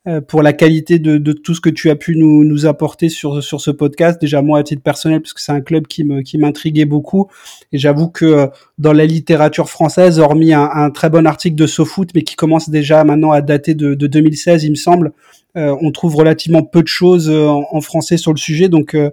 [0.07, 3.09] euh, pour la qualité de, de, tout ce que tu as pu nous, nous apporter
[3.09, 4.21] sur, sur ce podcast.
[4.21, 7.27] Déjà moi à titre personnel, parce que c'est un club qui me qui m'intriguait beaucoup.
[7.71, 11.65] Et j'avoue que euh, dans la littérature française, hormis un, un, très bon article de
[11.65, 15.11] SoFoot, mais qui commence déjà maintenant à dater de, de 2016, il me semble,
[15.55, 18.69] on trouve relativement peu de choses euh, en, français sur le sujet.
[18.69, 19.09] Donc euh,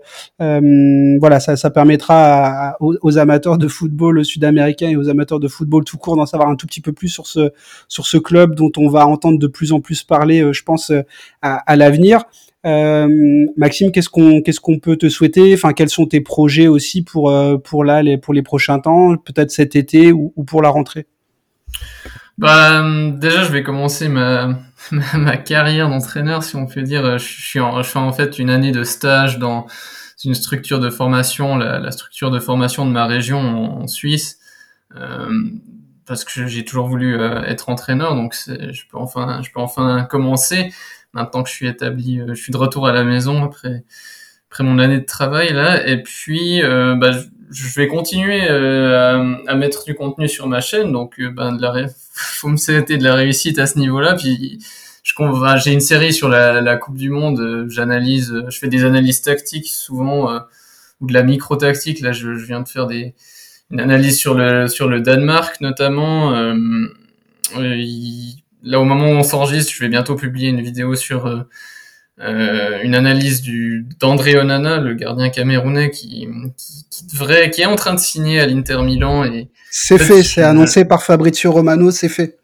[1.20, 5.98] voilà, ça, ça permettra aux, amateurs de football sud-américain et aux amateurs de football tout
[5.98, 9.38] court d'en savoir un tout petit peu plus sur ce club dont on va entendre
[9.38, 10.92] de plus en plus parler, je pense,
[11.42, 12.24] à, l'avenir.
[12.64, 15.52] Euh, Maxime, qu'est-ce qu'on qu'est-ce qu'on peut te souhaiter?
[15.54, 17.32] Enfin, quels sont tes projets aussi pour
[17.64, 21.06] pour là les pour les prochains temps, peut-être cet été ou pour la rentrée?
[22.38, 24.58] Bah, déjà, je vais commencer ma,
[24.90, 27.18] ma, carrière d'entraîneur, si on peut dire.
[27.18, 29.66] Je suis en, je fais en fait une année de stage dans
[30.24, 34.38] une structure de formation, la, la structure de formation de ma région en, Suisse,
[34.96, 35.28] euh,
[36.06, 40.04] parce que j'ai toujours voulu euh, être entraîneur, donc je peux enfin, je peux enfin
[40.04, 40.72] commencer.
[41.12, 43.84] Maintenant que je suis établi, euh, je suis de retour à la maison après
[44.50, 47.20] après mon année de travail là, et puis euh, bah, je
[47.74, 51.86] vais continuer euh, à, mettre du contenu sur ma chaîne, donc euh, ben, de la
[52.12, 54.14] faut me souhaiter de la réussite à ce niveau-là.
[54.14, 54.58] Puis
[55.02, 55.12] je
[55.62, 59.68] j'ai une série sur la, Coupe du Monde, euh, j'analyse, je fais des analyses tactiques
[59.68, 60.40] souvent
[61.00, 62.00] ou de la micro tactique.
[62.00, 63.14] Là, je, je, viens de faire des
[63.70, 66.30] une analyse sur le sur le Danemark notamment.
[68.64, 71.46] là, au moment où on s'enregistre, je vais bientôt publier une vidéo sur
[72.22, 77.66] euh, une analyse du d'André Onana, le gardien camerounais qui, qui, qui, devrait, qui est
[77.66, 81.90] en train de signer à l'Inter Milan et c'est fait, c'est annoncé par Fabrizio Romano,
[81.90, 82.38] c'est fait.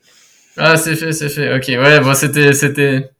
[0.56, 1.54] Ah, c'est fait, c'est fait.
[1.54, 3.10] Ok, ouais, bon, c'était, c'était,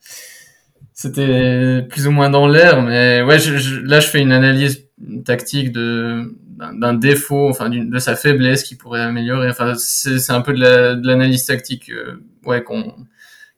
[0.94, 4.86] c'était plus ou moins dans l'air, mais ouais, je, là, je fais une analyse
[5.24, 9.48] tactique de d'un défaut, enfin, de sa faiblesse qui pourrait améliorer.
[9.48, 12.94] Enfin, c'est un peu de l'analyse tactique, euh, ouais, qu'on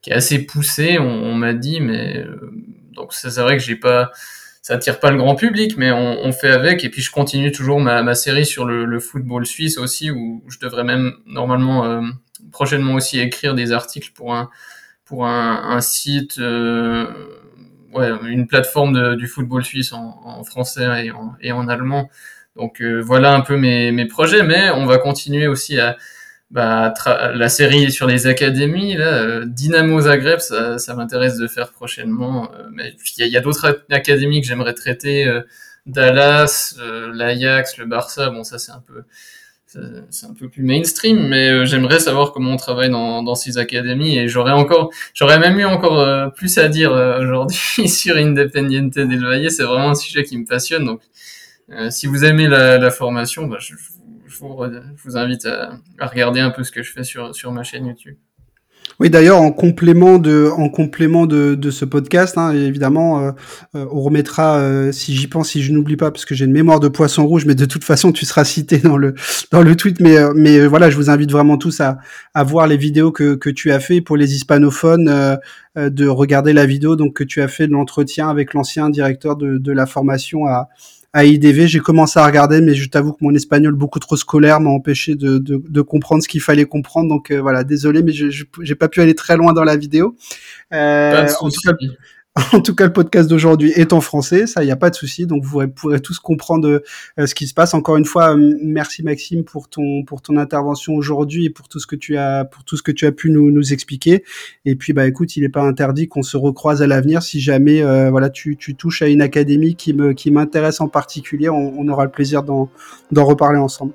[0.03, 2.51] qui est assez poussée, on, on m'a dit, mais euh,
[2.91, 4.11] donc c'est vrai que j'ai pas,
[4.63, 6.85] ça attire pas le grand public, mais on, on, fait avec.
[6.85, 10.43] Et puis je continue toujours ma, ma série sur le, le, football suisse aussi, où
[10.49, 12.03] je devrais même normalement euh,
[12.53, 14.51] prochainement aussi écrire des articles pour un
[15.05, 17.07] pour un, un site, euh,
[17.93, 22.09] ouais, une plateforme de, du football suisse en, en français et en, et en allemand.
[22.55, 25.97] Donc euh, voilà un peu mes, mes projets, mais on va continuer aussi à
[26.51, 26.93] bah,
[27.35, 32.51] la série sur les académies, là, euh, Dynamo Zagreb, ça, ça m'intéresse de faire prochainement.
[32.53, 35.43] Euh, mais il y a, d'autres académies que j'aimerais traiter, euh,
[35.87, 36.75] Dallas,
[37.13, 38.31] l'Ajax, le Barça.
[38.31, 39.05] Bon, ça c'est un peu,
[39.67, 44.19] c'est un peu plus mainstream, mais j'aimerais savoir comment on travaille dans, dans ces académies
[44.19, 46.91] et j'aurais encore, j'aurais même eu encore plus à dire
[47.21, 47.59] aujourd'hui
[47.89, 49.51] sur Independiente del Valle.
[49.51, 51.01] C'est vraiment un sujet qui me passionne, donc
[51.91, 53.75] si vous aimez la, formation, bah, je,
[54.39, 57.87] vous, invite à, à, regarder un peu ce que je fais sur, sur ma chaîne
[57.87, 58.17] YouTube.
[58.99, 63.31] Oui, d'ailleurs, en complément de, en complément de, de ce podcast, hein, évidemment, euh,
[63.75, 66.53] euh, on remettra, euh, si j'y pense, si je n'oublie pas, parce que j'ai une
[66.53, 69.15] mémoire de poisson rouge, mais de toute façon, tu seras cité dans le
[69.53, 70.01] dans le tweet.
[70.01, 71.99] Mais mais voilà, je vous invite vraiment tous à,
[72.35, 75.39] à voir les vidéos que que tu as fait pour les hispanophones,
[75.77, 79.57] de regarder la vidéo donc que tu as fait de l'entretien avec l'ancien directeur de
[79.57, 80.69] de la formation à
[81.13, 81.67] à IDV.
[81.67, 85.15] J'ai commencé à regarder, mais je t'avoue que mon espagnol beaucoup trop scolaire m'a empêché
[85.15, 87.09] de, de, de, comprendre ce qu'il fallait comprendre.
[87.09, 90.17] Donc euh, voilà, désolé, mais je j'ai pas pu aller très loin dans la vidéo.
[90.73, 91.73] Euh, en tout cas,
[92.53, 94.95] En tout cas, le podcast d'aujourd'hui est en français, ça, il n'y a pas de
[94.95, 95.27] souci.
[95.27, 96.83] Donc, vous pourrez tous comprendre
[97.19, 97.75] euh, ce qui se passe.
[97.75, 101.81] Encore une fois, euh, merci Maxime pour ton pour ton intervention aujourd'hui et pour tout
[101.81, 104.25] ce que tu as pour tout ce que tu as pu nous, expliquer.
[104.65, 107.83] Et puis, bah, écoute, il n'est pas interdit qu'on se recroise à l'avenir si jamais
[107.83, 111.49] euh, voilà tu, tu touches à une académie qui me qui m'intéresse en particulier.
[111.49, 112.69] On, on aura le plaisir d'en
[113.13, 113.93] reparler ensemble.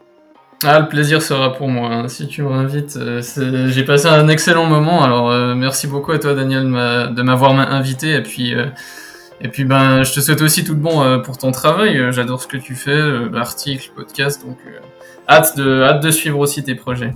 [0.68, 1.90] Ah, le plaisir sera pour moi.
[1.92, 2.08] Hein.
[2.08, 3.22] Si tu m'invites, euh,
[3.70, 5.04] j'ai passé un excellent moment.
[5.04, 8.16] Alors, euh, merci beaucoup à toi, Daniel, de m'avoir invité.
[8.16, 8.66] Et puis, euh,
[9.42, 12.08] et puis, ben, je te souhaite aussi tout le bon pour ton travail.
[12.10, 13.00] J'adore ce que tu fais,
[13.32, 14.44] l'article, le podcast.
[14.44, 14.58] Donc,
[15.30, 17.14] hâte de, hâte de suivre aussi tes projets.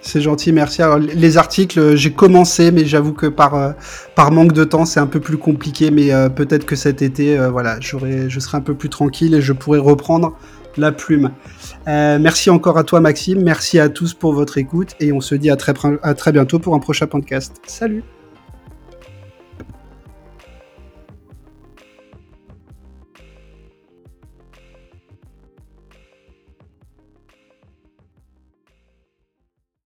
[0.00, 0.80] C'est gentil, merci.
[0.80, 3.74] Alors, les articles, j'ai commencé, mais j'avoue que par,
[4.14, 5.90] par manque de temps, c'est un peu plus compliqué.
[5.90, 9.80] Mais peut-être que cet été, voilà, je serai un peu plus tranquille et je pourrai
[9.80, 10.34] reprendre
[10.78, 11.30] la plume.
[11.88, 15.34] Euh, merci encore à toi Maxime, merci à tous pour votre écoute et on se
[15.34, 17.56] dit à très, à très bientôt pour un prochain podcast.
[17.66, 18.04] Salut